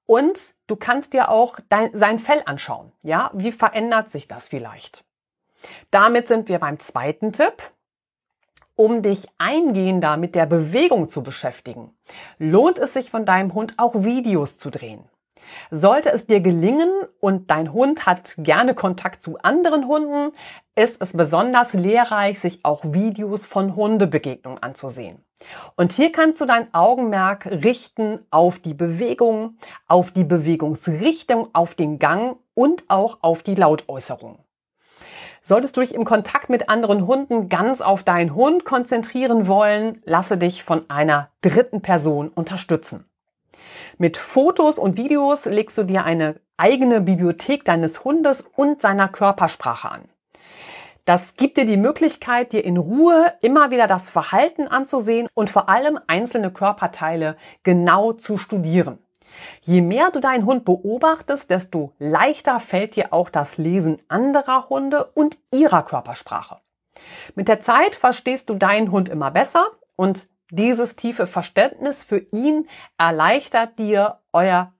Und 0.07 0.55
du 0.66 0.77
kannst 0.77 1.12
dir 1.12 1.29
auch 1.29 1.59
dein, 1.68 1.95
sein 1.95 2.18
Fell 2.18 2.42
anschauen. 2.45 2.92
Ja, 3.03 3.31
wie 3.35 3.53
verändert 3.53 4.09
sich 4.09 4.29
das 4.29 4.49
vielleicht? 4.49 5.05
Damit 5.90 6.29
sind 6.29 6.49
wir 6.49 6.59
beim 6.59 6.79
zweiten 6.79 7.33
Tipp. 7.33 7.73
Um 8.75 9.03
dich 9.03 9.27
eingehender 9.38 10.16
mit 10.16 10.35
der 10.35 10.47
Bewegung 10.47 11.09
zu 11.09 11.23
beschäftigen, 11.23 11.95
lohnt 12.38 12.79
es 12.79 12.95
sich 12.95 13.11
von 13.11 13.27
deinem 13.27 13.53
Hund 13.55 13.75
auch 13.77 13.95
Videos 13.95 14.57
zu 14.57 14.71
drehen. 14.71 15.05
Sollte 15.71 16.11
es 16.11 16.27
dir 16.27 16.40
gelingen 16.40 16.90
und 17.21 17.51
dein 17.51 17.73
Hund 17.73 18.07
hat 18.07 18.35
gerne 18.38 18.75
Kontakt 18.75 19.23
zu 19.23 19.38
anderen 19.38 19.87
Hunden, 19.87 20.33
ist 20.75 21.03
es 21.03 21.12
besonders 21.14 21.75
lehrreich, 21.75 22.40
sich 22.40 22.64
auch 22.64 22.83
Videos 22.85 23.45
von 23.45 23.77
Hundebegegnungen 23.77 24.62
anzusehen. 24.62 25.23
Und 25.76 25.92
hier 25.92 26.12
kannst 26.12 26.40
du 26.40 26.46
dein 26.46 26.72
Augenmerk 26.74 27.46
richten 27.46 28.20
auf 28.31 28.59
die 28.59 28.74
Bewegung, 28.74 29.57
auf 29.88 30.11
die 30.11 30.24
Bewegungsrichtung, 30.24 31.48
auf 31.52 31.74
den 31.74 31.98
Gang 31.98 32.38
und 32.55 32.85
auch 32.88 33.18
auf 33.22 33.42
die 33.42 33.55
Lautäußerung. 33.55 34.38
Solltest 35.44 35.76
du 35.76 35.81
dich 35.81 35.94
im 35.94 36.05
Kontakt 36.05 36.50
mit 36.50 36.68
anderen 36.68 37.07
Hunden 37.07 37.48
ganz 37.48 37.81
auf 37.81 38.05
deinen 38.05 38.35
Hund 38.37 38.64
konzentrieren 38.64 39.48
wollen, 39.48 40.00
lasse 40.05 40.38
dich 40.38 40.62
von 40.62 40.88
einer 40.88 41.31
dritten 41.40 41.83
Person 41.83 42.28
unterstützen. 42.28 43.07
Mit 43.98 44.16
Fotos 44.16 44.78
und 44.78 44.96
Videos 44.96 45.46
legst 45.46 45.76
du 45.78 45.83
dir 45.83 46.05
eine 46.05 46.40
eigene 46.57 47.00
Bibliothek 47.00 47.64
deines 47.64 48.05
Hundes 48.05 48.42
und 48.55 48.83
seiner 48.83 49.09
Körpersprache 49.09 49.90
an. 49.90 50.12
Das 51.05 51.35
gibt 51.35 51.57
dir 51.57 51.67
die 51.67 51.77
Möglichkeit, 51.77 52.53
dir 52.53 52.65
in 52.65 52.77
Ruhe 52.77 53.33
immer 53.43 53.71
wieder 53.71 53.87
das 53.87 54.09
Verhalten 54.09 54.69
anzusehen 54.69 55.29
und 55.35 55.51
vor 55.51 55.69
allem 55.69 55.99
einzelne 56.07 56.53
Körperteile 56.53 57.37
genau 57.65 58.12
zu 58.12 58.38
studieren. 58.38 58.99
Je 59.62 59.81
mehr 59.81 60.11
du 60.11 60.21
deinen 60.21 60.47
Hund 60.47 60.65
beobachtest, 60.65 61.51
desto 61.51 61.95
leichter 61.99 62.61
fällt 62.61 62.97
dir 62.97 63.12
auch 63.12 63.31
das 63.31 63.59
Lesen 63.59 64.01
anderer 64.09 64.69
Hunde 64.69 65.07
und 65.15 65.38
ihrer 65.51 65.83
Körpersprache. 65.83 66.61
Mit 67.35 67.49
der 67.49 67.61
Zeit 67.61 67.95
verstehst 67.95 68.51
du 68.51 68.55
deinen 68.55 68.93
Hund 68.93 69.09
immer 69.09 69.31
besser 69.31 69.67
und 69.97 70.29
dieses 70.51 70.97
tiefe 70.97 71.27
Verständnis 71.27 72.03
für 72.03 72.19
ihn 72.31 72.69
erleichtert 72.99 73.79
dir 73.79 74.21
euer 74.33 74.75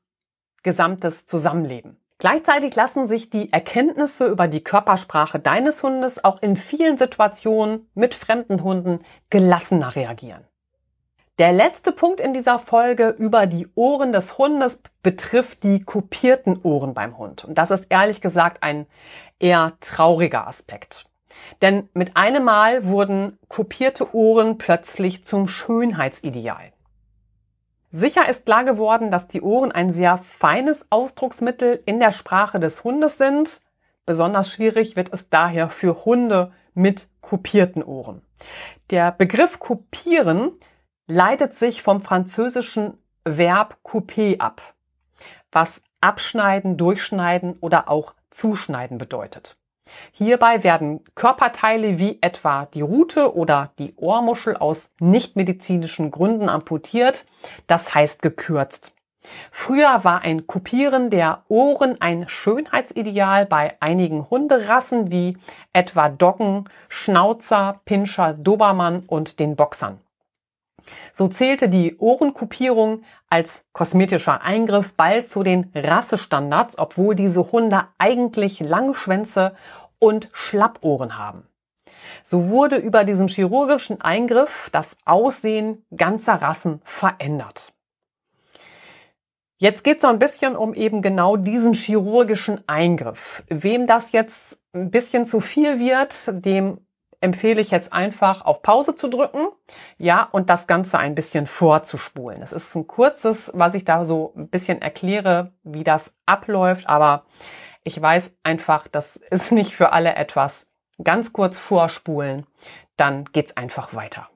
gesamtes 0.63 1.25
Zusammenleben. 1.25 2.02
Gleichzeitig 2.23 2.77
lassen 2.77 3.09
sich 3.09 3.31
die 3.31 3.53
Erkenntnisse 3.53 4.29
über 4.29 4.47
die 4.47 4.63
Körpersprache 4.63 5.41
deines 5.41 5.83
Hundes 5.83 6.23
auch 6.23 6.41
in 6.41 6.55
vielen 6.55 6.97
Situationen 6.97 7.91
mit 7.95 8.15
fremden 8.15 8.63
Hunden 8.63 9.01
gelassener 9.29 9.97
reagieren. 9.97 10.45
Der 11.41 11.53
letzte 11.53 11.91
Punkt 11.91 12.21
in 12.21 12.33
dieser 12.33 12.61
Folge 12.61 13.09
über 13.09 13.47
die 13.47 13.67
Ohren 13.75 14.13
des 14.13 14.39
Hundes 14.39 14.85
betrifft 15.03 15.65
die 15.65 15.83
kopierten 15.83 16.63
Ohren 16.63 16.95
beim 16.95 17.19
Hund. 17.19 17.45
Und 17.45 17.59
das 17.59 17.73
ist 17.73 17.87
ehrlich 17.91 18.21
gesagt 18.21 18.63
ein 18.63 18.87
eher 19.41 19.73
trauriger 19.81 20.47
Aspekt. 20.47 21.07
Denn 21.61 21.89
mit 21.93 22.17
einem 22.17 22.45
Mal 22.45 22.87
wurden 22.87 23.37
kopierte 23.49 24.15
Ohren 24.15 24.59
plötzlich 24.59 25.25
zum 25.25 25.49
Schönheitsideal. 25.49 26.73
Sicher 27.95 28.27
ist 28.27 28.47
klar 28.47 28.65
geworden, 28.65 29.11
dass 29.11 29.29
die 29.29 29.43
Ohren 29.43 29.71
ein 29.71 29.91
sehr 29.91 30.17
feines 30.17 30.87
Ausdrucksmittel 30.89 31.83
in 31.85 32.01
der 32.01 32.11
Sprache 32.11 32.59
des 32.59 32.85
Hundes 32.85 33.19
sind. 33.19 33.61
Besonders 34.07 34.51
schwierig 34.51 34.97
wird 34.97 35.13
es 35.13 35.29
daher 35.29 35.69
für 35.69 36.07
Hunde 36.07 36.53
mit 36.73 37.09
kopierten 37.21 37.83
Ohren. 37.83 38.23
Der 38.89 39.13
Begriff 39.13 39.59
kopieren 39.59 40.53
leitet 41.07 41.53
sich 41.53 41.83
vom 41.83 42.01
französischen 42.01 42.97
Verb 43.25 43.77
couper 43.83 44.37
ab, 44.39 44.63
was 45.53 45.83
abschneiden, 46.01 46.79
durchschneiden 46.79 47.59
oder 47.61 47.91
auch 47.91 48.15
zuschneiden 48.31 48.97
bedeutet. 48.97 49.59
Hierbei 50.12 50.62
werden 50.62 51.01
Körperteile 51.14 51.99
wie 51.99 52.18
etwa 52.21 52.66
die 52.66 52.83
Rute 52.83 53.35
oder 53.35 53.73
die 53.79 53.95
Ohrmuschel 53.97 54.57
aus 54.57 54.90
nichtmedizinischen 55.01 56.11
Gründen 56.11 56.49
amputiert, 56.49 57.27
das 57.66 57.95
heißt 57.95 58.23
gekürzt. 58.23 58.95
Früher 59.51 60.05
war 60.05 60.23
ein 60.23 60.47
Kupieren 60.47 61.11
der 61.11 61.45
Ohren 61.49 62.01
ein 62.01 62.29
Schönheitsideal 62.29 63.47
bei 63.47 63.77
einigen 63.81 64.29
Hunderassen 64.29 65.11
wie 65.11 65.37
etwa 65.73 66.09
Doggen, 66.09 66.68
Schnauzer, 66.88 67.81
Pinscher, 67.85 68.33
Dobermann 68.33 69.05
und 69.07 69.38
den 69.38 69.55
Boxern. 69.55 70.01
So 71.12 71.29
zählte 71.29 71.68
die 71.68 71.97
Ohrenkupierung 71.99 73.03
als 73.29 73.64
kosmetischer 73.73 74.42
Eingriff 74.42 74.95
bald 74.95 75.31
zu 75.31 75.42
den 75.42 75.71
Rassestandards, 75.75 76.79
obwohl 76.79 77.14
diese 77.14 77.53
Hunde 77.53 77.85
eigentlich 77.99 78.61
lange 78.61 78.95
Schwänze 78.95 79.55
und 79.99 80.29
Schlappohren 80.33 81.16
haben. 81.18 81.47
So 82.23 82.49
wurde 82.49 82.77
über 82.77 83.05
diesen 83.05 83.29
chirurgischen 83.29 84.01
Eingriff 84.01 84.68
das 84.73 84.97
Aussehen 85.05 85.85
ganzer 85.97 86.35
Rassen 86.35 86.81
verändert. 86.85 87.73
Jetzt 89.62 89.85
geht 89.85 89.99
es 89.99 90.03
so 90.03 90.09
ein 90.09 90.18
bisschen 90.18 90.57
um 90.57 90.75
eben 90.75 91.03
genau 91.03 91.37
diesen 91.37 91.73
chirurgischen 91.73 92.66
Eingriff. 92.66 93.45
Wem 93.49 93.87
das 93.87 94.11
jetzt 94.11 94.61
ein 94.73 94.90
bisschen 94.90 95.25
zu 95.25 95.38
viel 95.38 95.79
wird, 95.79 96.45
dem 96.45 96.79
empfehle 97.23 97.61
ich 97.61 97.71
jetzt 97.71 97.93
einfach 97.93 98.45
auf 98.45 98.63
Pause 98.63 98.95
zu 98.95 99.09
drücken, 99.09 99.49
ja, 99.97 100.25
und 100.33 100.51
das 100.51 100.67
Ganze 100.67 100.99
ein 100.99 101.15
bisschen 101.15 101.47
vorzuspulen. 101.47 102.43
Es 102.43 102.53
ist 102.53 102.75
ein 102.75 102.87
kurzes, 102.87 103.51
was 103.55 103.75
ich 103.75 103.85
da 103.85 104.05
so 104.05 104.33
ein 104.37 104.49
bisschen 104.49 104.83
erkläre, 104.83 105.53
wie 105.63 105.85
das 105.85 106.15
abläuft, 106.27 106.89
aber 106.89 107.25
ich 107.85 108.01
weiß 108.01 108.37
einfach, 108.43 108.89
das 108.89 109.17
ist 109.31 109.53
nicht 109.53 109.75
für 109.75 109.93
alle 109.93 110.17
etwas. 110.17 110.69
Ganz 111.03 111.33
kurz 111.33 111.59
vorspulen, 111.59 112.47
dann 112.97 113.25
geht's 113.25 113.57
einfach 113.57 113.95
weiter. 113.95 114.29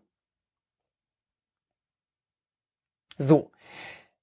So. 3.19 3.51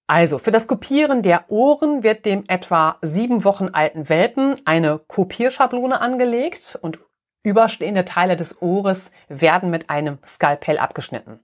Also, 0.08 0.38
für 0.38 0.52
das 0.52 0.68
Kopieren 0.68 1.22
der 1.22 1.50
Ohren 1.50 2.04
wird 2.04 2.26
dem 2.26 2.44
etwa 2.48 2.98
sieben 3.02 3.46
Wochen 3.46 3.70
alten 3.70 4.10
Welpen 4.10 4.58
eine 4.66 5.00
Kopierschablone 5.00 6.02
angelegt 6.02 6.78
und 6.82 7.00
Überstehende 7.46 8.06
Teile 8.06 8.38
des 8.38 8.62
Ohres 8.62 9.12
werden 9.28 9.70
mit 9.70 9.90
einem 9.90 10.18
Skalpell 10.26 10.78
abgeschnitten. 10.78 11.42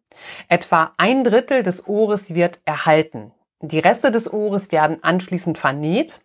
Etwa 0.48 0.94
ein 0.98 1.26
Drittel 1.26 1.62
des 1.62 1.88
Ohres 1.88 2.34
wird 2.34 2.62
erhalten. 2.64 3.34
Die 3.60 3.80
Reste 3.80 4.10
des 4.10 4.32
Ohres 4.32 4.72
werden 4.72 5.04
anschließend 5.04 5.58
vernäht 5.58 6.22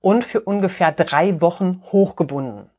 und 0.00 0.24
für 0.24 0.40
ungefähr 0.40 0.92
drei 0.92 1.42
Wochen 1.42 1.82
hochgebunden. 1.92 2.70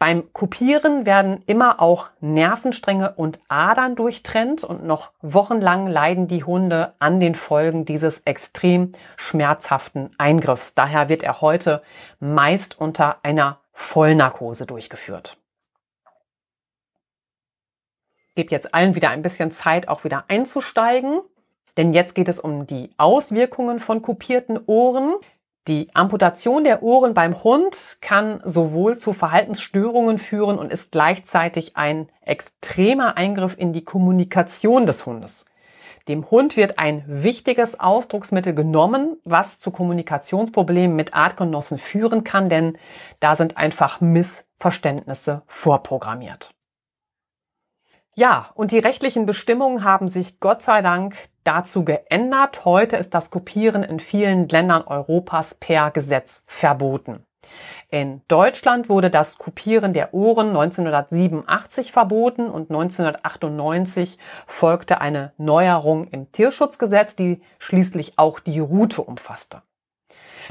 Beim 0.00 0.32
Kopieren 0.32 1.06
werden 1.06 1.42
immer 1.46 1.80
auch 1.80 2.10
Nervenstränge 2.20 3.12
und 3.14 3.38
Adern 3.46 3.94
durchtrennt 3.94 4.64
und 4.64 4.84
noch 4.84 5.12
wochenlang 5.20 5.86
leiden 5.86 6.26
die 6.26 6.42
Hunde 6.42 6.94
an 6.98 7.20
den 7.20 7.36
Folgen 7.36 7.84
dieses 7.84 8.20
extrem 8.20 8.94
schmerzhaften 9.16 10.10
Eingriffs. 10.18 10.74
Daher 10.74 11.08
wird 11.08 11.22
er 11.22 11.42
heute 11.42 11.80
meist 12.18 12.80
unter 12.80 13.18
einer 13.22 13.60
Vollnarkose 13.72 14.66
durchgeführt 14.66 15.36
gebe 18.34 18.50
jetzt 18.50 18.74
allen 18.74 18.94
wieder 18.94 19.10
ein 19.10 19.22
bisschen 19.22 19.50
Zeit, 19.50 19.88
auch 19.88 20.04
wieder 20.04 20.24
einzusteigen. 20.28 21.20
Denn 21.76 21.92
jetzt 21.92 22.14
geht 22.14 22.28
es 22.28 22.40
um 22.40 22.66
die 22.66 22.90
Auswirkungen 22.98 23.80
von 23.80 24.02
kopierten 24.02 24.58
Ohren. 24.66 25.14
Die 25.66 25.88
Amputation 25.94 26.62
der 26.62 26.82
Ohren 26.82 27.14
beim 27.14 27.42
Hund 27.42 27.98
kann 28.00 28.40
sowohl 28.44 28.98
zu 28.98 29.12
Verhaltensstörungen 29.12 30.18
führen 30.18 30.58
und 30.58 30.70
ist 30.70 30.92
gleichzeitig 30.92 31.76
ein 31.76 32.08
extremer 32.20 33.16
Eingriff 33.16 33.56
in 33.58 33.72
die 33.72 33.84
Kommunikation 33.84 34.84
des 34.84 35.06
Hundes. 35.06 35.46
Dem 36.06 36.30
Hund 36.30 36.58
wird 36.58 36.78
ein 36.78 37.02
wichtiges 37.06 37.80
Ausdrucksmittel 37.80 38.54
genommen, 38.54 39.16
was 39.24 39.58
zu 39.60 39.70
Kommunikationsproblemen 39.70 40.94
mit 40.94 41.14
Artgenossen 41.14 41.78
führen 41.78 42.24
kann, 42.24 42.50
denn 42.50 42.76
da 43.20 43.34
sind 43.34 43.56
einfach 43.56 44.02
Missverständnisse 44.02 45.42
vorprogrammiert. 45.46 46.54
Ja, 48.16 48.50
und 48.54 48.70
die 48.70 48.78
rechtlichen 48.78 49.26
Bestimmungen 49.26 49.82
haben 49.82 50.06
sich 50.06 50.38
Gott 50.38 50.62
sei 50.62 50.82
Dank 50.82 51.16
dazu 51.42 51.84
geändert. 51.84 52.64
Heute 52.64 52.96
ist 52.96 53.12
das 53.12 53.30
Kopieren 53.30 53.82
in 53.82 53.98
vielen 53.98 54.48
Ländern 54.48 54.82
Europas 54.82 55.54
per 55.54 55.90
Gesetz 55.90 56.44
verboten. 56.46 57.26
In 57.90 58.22
Deutschland 58.28 58.88
wurde 58.88 59.10
das 59.10 59.36
Kopieren 59.36 59.92
der 59.92 60.14
Ohren 60.14 60.48
1987 60.50 61.90
verboten 61.90 62.48
und 62.48 62.70
1998 62.70 64.18
folgte 64.46 65.00
eine 65.00 65.32
Neuerung 65.36 66.06
im 66.06 66.30
Tierschutzgesetz, 66.30 67.16
die 67.16 67.42
schließlich 67.58 68.16
auch 68.16 68.38
die 68.38 68.60
Route 68.60 69.02
umfasste. 69.02 69.62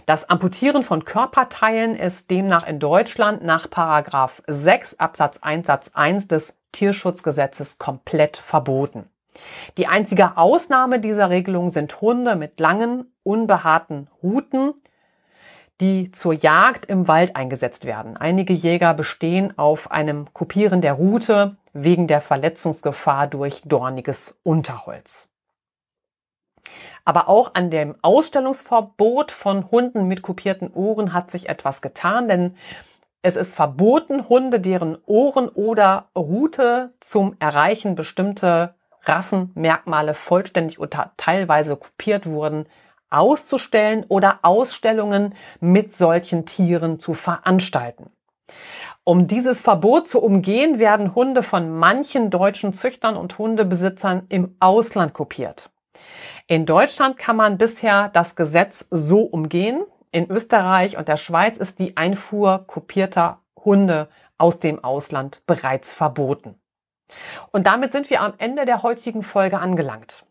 Das 0.05 0.29
Amputieren 0.29 0.83
von 0.83 1.05
Körperteilen 1.05 1.95
ist 1.95 2.29
demnach 2.29 2.67
in 2.67 2.79
Deutschland 2.79 3.43
nach 3.43 3.69
Paragraph 3.69 4.43
6 4.47 4.99
Absatz 4.99 5.39
1 5.41 5.67
Satz 5.67 5.91
1 5.93 6.27
des 6.27 6.55
Tierschutzgesetzes 6.73 7.77
komplett 7.77 8.35
verboten. 8.35 9.09
Die 9.77 9.87
einzige 9.87 10.37
Ausnahme 10.37 10.99
dieser 10.99 11.29
Regelung 11.29 11.69
sind 11.69 12.01
Hunde 12.01 12.35
mit 12.35 12.59
langen, 12.59 13.11
unbehaarten 13.23 14.09
Ruten, 14.21 14.73
die 15.81 16.11
zur 16.11 16.33
Jagd 16.33 16.85
im 16.85 17.07
Wald 17.07 17.35
eingesetzt 17.35 17.85
werden. 17.85 18.15
Einige 18.17 18.53
Jäger 18.53 18.93
bestehen 18.93 19.57
auf 19.57 19.91
einem 19.91 20.31
Kopieren 20.33 20.81
der 20.81 20.93
Route 20.93 21.57
wegen 21.73 22.07
der 22.07 22.21
Verletzungsgefahr 22.21 23.27
durch 23.27 23.61
dorniges 23.65 24.37
Unterholz. 24.43 25.29
Aber 27.05 27.27
auch 27.27 27.55
an 27.55 27.69
dem 27.69 27.95
Ausstellungsverbot 28.01 29.31
von 29.31 29.69
Hunden 29.71 30.07
mit 30.07 30.21
kopierten 30.21 30.71
Ohren 30.71 31.11
hat 31.11 31.31
sich 31.31 31.49
etwas 31.49 31.81
getan, 31.81 32.27
denn 32.27 32.55
es 33.23 33.37
ist 33.37 33.55
verboten, 33.55 34.27
Hunde, 34.27 34.59
deren 34.59 34.97
Ohren 35.05 35.47
oder 35.47 36.09
Rute 36.15 36.93
zum 36.99 37.35
Erreichen 37.39 37.95
bestimmter 37.95 38.75
Rassenmerkmale 39.03 40.13
vollständig 40.13 40.77
oder 40.77 41.13
teilweise 41.15 41.77
kopiert 41.77 42.25
wurden, 42.25 42.67
auszustellen 43.09 44.05
oder 44.09 44.39
Ausstellungen 44.41 45.35
mit 45.61 45.95
solchen 45.95 46.45
Tieren 46.45 46.99
zu 46.99 47.13
veranstalten. 47.13 48.11
Um 49.05 49.27
dieses 49.27 49.61
Verbot 49.61 50.09
zu 50.09 50.21
umgehen, 50.21 50.79
werden 50.79 51.15
Hunde 51.15 51.43
von 51.43 51.69
manchen 51.71 52.29
deutschen 52.29 52.73
Züchtern 52.73 53.15
und 53.15 53.37
Hundebesitzern 53.37 54.25
im 54.27 54.57
Ausland 54.59 55.13
kopiert. 55.13 55.69
In 56.47 56.65
Deutschland 56.65 57.17
kann 57.17 57.37
man 57.37 57.57
bisher 57.57 58.09
das 58.09 58.35
Gesetz 58.35 58.85
so 58.91 59.21
umgehen. 59.21 59.85
In 60.13 60.29
Österreich 60.29 60.95
und 60.95 61.07
der 61.07 61.17
Schweiz 61.17 61.57
ist 61.57 61.79
die 61.79 61.97
Einfuhr 61.97 62.65
kopierter 62.67 63.41
Hunde 63.65 64.09
aus 64.37 64.59
dem 64.59 64.83
Ausland 64.83 65.41
bereits 65.47 65.95
verboten. 65.95 66.53
Und 67.51 67.65
damit 67.65 67.91
sind 67.91 68.11
wir 68.11 68.21
am 68.21 68.35
Ende 68.37 68.65
der 68.65 68.83
heutigen 68.83 69.23
Folge 69.23 69.57
angelangt. 69.57 70.23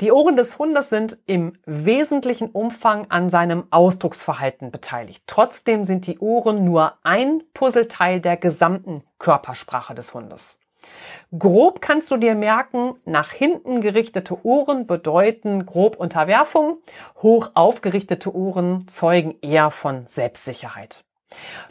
Die 0.00 0.10
Ohren 0.10 0.34
des 0.34 0.58
Hundes 0.58 0.88
sind 0.88 1.16
im 1.26 1.52
wesentlichen 1.64 2.50
Umfang 2.50 3.08
an 3.08 3.30
seinem 3.30 3.68
Ausdrucksverhalten 3.70 4.72
beteiligt. 4.72 5.22
Trotzdem 5.28 5.84
sind 5.84 6.08
die 6.08 6.18
Ohren 6.18 6.64
nur 6.64 6.94
ein 7.04 7.44
Puzzleteil 7.54 8.20
der 8.20 8.36
gesamten 8.36 9.04
Körpersprache 9.18 9.94
des 9.94 10.12
Hundes. 10.12 10.59
Grob 11.38 11.80
kannst 11.80 12.10
du 12.10 12.16
dir 12.16 12.34
merken, 12.34 12.94
nach 13.04 13.30
hinten 13.30 13.80
gerichtete 13.80 14.44
Ohren 14.44 14.88
bedeuten 14.88 15.64
grob 15.64 15.96
Unterwerfung, 15.96 16.78
hoch 17.22 17.50
aufgerichtete 17.54 18.34
Ohren 18.34 18.88
zeugen 18.88 19.36
eher 19.40 19.70
von 19.70 20.08
Selbstsicherheit. 20.08 21.04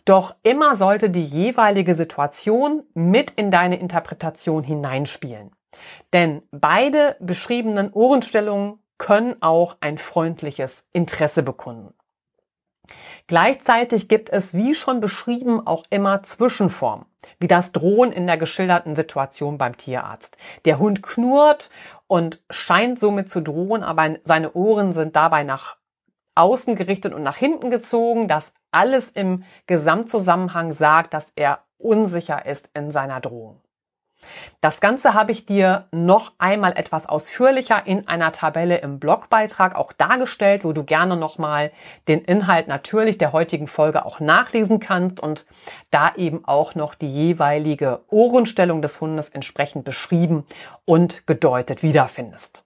Doch 0.05 0.33
immer 0.43 0.75
sollte 0.75 1.09
die 1.09 1.25
jeweilige 1.25 1.93
Situation 1.93 2.83
mit 2.93 3.31
in 3.31 3.51
deine 3.51 3.77
Interpretation 3.77 4.63
hineinspielen. 4.63 5.51
Denn 6.13 6.41
beide 6.51 7.17
beschriebenen 7.19 7.91
Ohrenstellungen 7.91 8.79
können 8.97 9.41
auch 9.41 9.75
ein 9.81 9.97
freundliches 9.97 10.87
Interesse 10.93 11.43
bekunden. 11.43 11.93
Gleichzeitig 13.27 14.07
gibt 14.07 14.29
es, 14.29 14.53
wie 14.53 14.73
schon 14.73 14.99
beschrieben, 15.01 15.65
auch 15.65 15.83
immer 15.89 16.23
Zwischenformen, 16.23 17.05
wie 17.39 17.47
das 17.47 17.71
Drohen 17.71 18.11
in 18.11 18.25
der 18.25 18.37
geschilderten 18.37 18.95
Situation 18.95 19.57
beim 19.57 19.77
Tierarzt. 19.77 20.37
Der 20.65 20.79
Hund 20.79 21.03
knurrt 21.03 21.69
und 22.07 22.41
scheint 22.49 22.99
somit 22.99 23.29
zu 23.29 23.41
drohen, 23.41 23.83
aber 23.83 24.15
seine 24.23 24.53
Ohren 24.53 24.93
sind 24.93 25.15
dabei 25.15 25.43
nach 25.43 25.77
außen 26.35 26.75
gerichtet 26.75 27.13
und 27.13 27.21
nach 27.21 27.37
hinten 27.37 27.69
gezogen, 27.69 28.27
das 28.27 28.53
alles 28.71 29.11
im 29.11 29.43
Gesamtzusammenhang 29.67 30.71
sagt, 30.71 31.13
dass 31.13 31.31
er 31.35 31.59
unsicher 31.77 32.45
ist 32.45 32.71
in 32.73 32.91
seiner 32.91 33.19
Drohung. 33.19 33.61
Das 34.61 34.81
Ganze 34.81 35.13
habe 35.13 35.31
ich 35.31 35.45
dir 35.45 35.87
noch 35.91 36.33
einmal 36.37 36.73
etwas 36.77 37.07
ausführlicher 37.07 37.85
in 37.85 38.07
einer 38.07 38.31
Tabelle 38.31 38.77
im 38.77 38.99
Blogbeitrag 38.99 39.75
auch 39.75 39.93
dargestellt, 39.93 40.63
wo 40.63 40.73
du 40.73 40.83
gerne 40.83 41.15
nochmal 41.15 41.71
den 42.07 42.21
Inhalt 42.21 42.67
natürlich 42.67 43.17
der 43.17 43.31
heutigen 43.31 43.67
Folge 43.67 44.05
auch 44.05 44.19
nachlesen 44.19 44.79
kannst 44.79 45.19
und 45.19 45.45
da 45.91 46.13
eben 46.15 46.45
auch 46.45 46.75
noch 46.75 46.95
die 46.95 47.07
jeweilige 47.07 48.01
Ohrenstellung 48.09 48.81
des 48.81 48.99
Hundes 49.01 49.29
entsprechend 49.29 49.85
beschrieben 49.85 50.45
und 50.85 51.25
gedeutet 51.25 51.83
wiederfindest. 51.83 52.65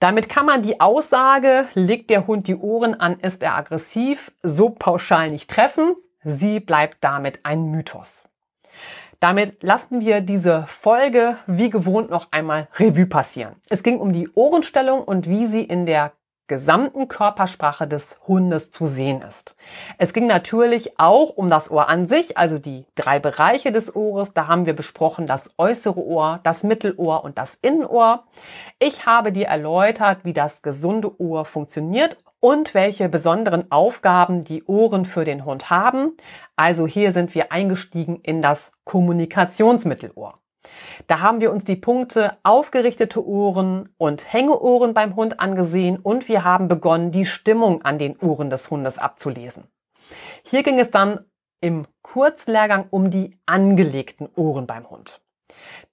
Damit 0.00 0.30
kann 0.30 0.46
man 0.46 0.62
die 0.62 0.80
Aussage, 0.80 1.66
legt 1.74 2.08
der 2.08 2.26
Hund 2.26 2.48
die 2.48 2.56
Ohren 2.56 2.98
an, 2.98 3.20
ist 3.20 3.42
er 3.42 3.54
aggressiv, 3.54 4.32
so 4.42 4.70
pauschal 4.70 5.30
nicht 5.30 5.50
treffen. 5.50 5.94
Sie 6.22 6.58
bleibt 6.58 6.98
damit 7.02 7.40
ein 7.44 7.70
Mythos. 7.70 8.29
Damit 9.20 9.62
lassen 9.62 10.00
wir 10.00 10.22
diese 10.22 10.64
Folge 10.66 11.36
wie 11.46 11.68
gewohnt 11.68 12.08
noch 12.08 12.28
einmal 12.30 12.68
Revue 12.78 13.04
passieren. 13.04 13.56
Es 13.68 13.82
ging 13.82 13.98
um 13.98 14.14
die 14.14 14.30
Ohrenstellung 14.34 15.02
und 15.02 15.28
wie 15.28 15.46
sie 15.46 15.62
in 15.62 15.84
der 15.84 16.12
gesamten 16.48 17.06
Körpersprache 17.06 17.86
des 17.86 18.18
Hundes 18.26 18.70
zu 18.70 18.86
sehen 18.86 19.20
ist. 19.22 19.54
Es 19.98 20.14
ging 20.14 20.26
natürlich 20.26 20.98
auch 20.98 21.36
um 21.36 21.48
das 21.48 21.70
Ohr 21.70 21.88
an 21.88 22.06
sich, 22.06 22.38
also 22.38 22.58
die 22.58 22.86
drei 22.96 23.20
Bereiche 23.20 23.70
des 23.70 23.94
Ohres. 23.94 24.32
Da 24.32 24.48
haben 24.48 24.64
wir 24.64 24.74
besprochen 24.74 25.28
das 25.28 25.50
äußere 25.58 26.02
Ohr, 26.02 26.40
das 26.42 26.64
Mittelohr 26.64 27.22
und 27.22 27.36
das 27.36 27.56
Innenohr. 27.56 28.24
Ich 28.80 29.06
habe 29.06 29.32
dir 29.32 29.46
erläutert, 29.46 30.24
wie 30.24 30.32
das 30.32 30.62
gesunde 30.62 31.20
Ohr 31.20 31.44
funktioniert 31.44 32.16
und 32.40 32.74
welche 32.74 33.08
besonderen 33.08 33.70
Aufgaben 33.70 34.44
die 34.44 34.64
Ohren 34.64 35.04
für 35.04 35.24
den 35.24 35.44
Hund 35.44 35.70
haben. 35.70 36.16
Also 36.56 36.86
hier 36.86 37.12
sind 37.12 37.34
wir 37.34 37.52
eingestiegen 37.52 38.16
in 38.22 38.42
das 38.42 38.72
Kommunikationsmittelohr. 38.84 40.40
Da 41.06 41.20
haben 41.20 41.40
wir 41.40 41.52
uns 41.52 41.64
die 41.64 41.76
Punkte 41.76 42.36
aufgerichtete 42.42 43.26
Ohren 43.26 43.88
und 43.96 44.30
Hängeohren 44.32 44.92
beim 44.94 45.16
Hund 45.16 45.40
angesehen 45.40 45.98
und 45.98 46.28
wir 46.28 46.44
haben 46.44 46.68
begonnen, 46.68 47.12
die 47.12 47.24
Stimmung 47.24 47.82
an 47.82 47.98
den 47.98 48.18
Ohren 48.18 48.50
des 48.50 48.70
Hundes 48.70 48.98
abzulesen. 48.98 49.64
Hier 50.44 50.62
ging 50.62 50.78
es 50.78 50.90
dann 50.90 51.24
im 51.60 51.86
Kurzlehrgang 52.02 52.86
um 52.90 53.10
die 53.10 53.38
angelegten 53.46 54.28
Ohren 54.34 54.66
beim 54.66 54.88
Hund. 54.90 55.22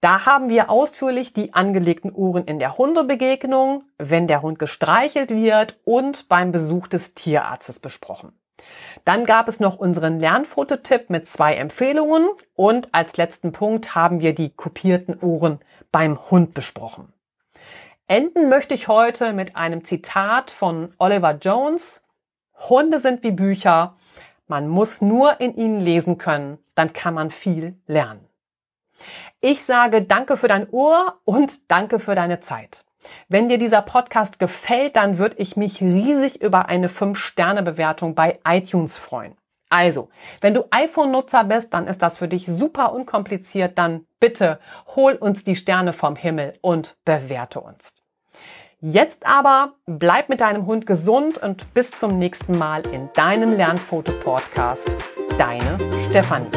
Da 0.02 0.26
haben 0.26 0.50
wir 0.50 0.70
ausführlich 0.70 1.34
die 1.34 1.54
angelegten 1.54 2.12
Ohren 2.12 2.46
in 2.46 2.60
der 2.60 2.78
Hundebegegnung, 2.78 3.84
wenn 3.98 4.28
der 4.28 4.42
Hund 4.42 4.60
gestreichelt 4.60 5.32
wird 5.32 5.80
und 5.86 6.28
beim 6.30 6.52
Besuch 6.52 6.88
des 6.88 7.16
Tierarztes 7.16 7.80
besprochen. 7.80 8.34
Dann 9.06 9.26
gab 9.26 9.48
es 9.48 9.60
noch 9.60 9.78
unseren 9.78 10.20
Lernfototipp 10.20 11.10
mit 11.10 11.28
zwei 11.28 11.56
Empfehlungen 11.56 12.28
und 12.56 12.94
als 12.94 13.18
letzten 13.18 13.52
Punkt 13.52 13.96
haben 13.96 14.20
wir 14.22 14.34
die 14.34 14.50
kopierten 14.50 15.20
Ohren 15.20 15.60
beim 15.92 16.30
Hund 16.30 16.54
besprochen. 16.54 17.14
Enden 18.08 18.50
möchte 18.50 18.74
ich 18.74 18.88
heute 18.88 19.34
mit 19.34 19.56
einem 19.56 19.84
Zitat 19.84 20.52
von 20.52 20.94
Oliver 20.98 21.34
Jones. 21.34 22.04
Hunde 22.70 23.00
sind 23.00 23.24
wie 23.24 23.32
Bücher. 23.32 23.96
Man 24.48 24.68
muss 24.68 25.02
nur 25.02 25.42
in 25.42 25.56
ihnen 25.56 25.82
lesen 25.82 26.18
können, 26.18 26.58
dann 26.74 26.94
kann 26.94 27.14
man 27.14 27.32
viel 27.32 27.76
lernen. 27.86 28.27
Ich 29.40 29.64
sage 29.64 30.02
danke 30.02 30.38
für 30.38 30.48
dein 30.48 30.70
Ohr 30.70 31.20
und 31.26 31.72
danke 31.72 32.00
für 32.00 32.16
deine 32.16 32.40
Zeit. 32.40 32.84
Wenn 33.30 33.50
dir 33.50 33.58
dieser 33.58 33.82
Podcast 33.82 34.40
gefällt, 34.40 34.96
dann 34.96 35.18
würde 35.18 35.38
ich 35.38 35.56
mich 35.56 35.82
riesig 35.82 36.42
über 36.42 36.68
eine 36.68 36.90
5-Sterne-Bewertung 36.90 38.16
bei 38.16 38.40
iTunes 38.46 38.98
freuen. 38.98 39.36
Also, 39.70 40.10
wenn 40.40 40.54
du 40.54 40.66
iPhone-Nutzer 40.72 41.44
bist, 41.44 41.74
dann 41.74 41.88
ist 41.88 42.02
das 42.02 42.18
für 42.18 42.28
dich 42.28 42.46
super 42.46 42.94
unkompliziert. 42.94 43.78
Dann 43.78 44.06
bitte 44.20 44.60
hol 44.96 45.14
uns 45.14 45.44
die 45.44 45.56
Sterne 45.56 45.92
vom 45.94 46.16
Himmel 46.16 46.54
und 46.62 46.96
bewerte 47.04 47.60
uns. 47.60 47.94
Jetzt 48.80 49.26
aber 49.26 49.74
bleib 49.86 50.30
mit 50.30 50.40
deinem 50.40 50.68
Hund 50.68 50.86
gesund 50.86 51.40
und 51.40 51.74
bis 51.74 51.92
zum 51.92 52.18
nächsten 52.20 52.58
Mal 52.58 52.86
in 52.88 53.10
deinem 53.14 53.54
Lernfoto-Podcast. 53.54 54.96
Deine 55.38 55.80
Stefanie. 56.10 56.52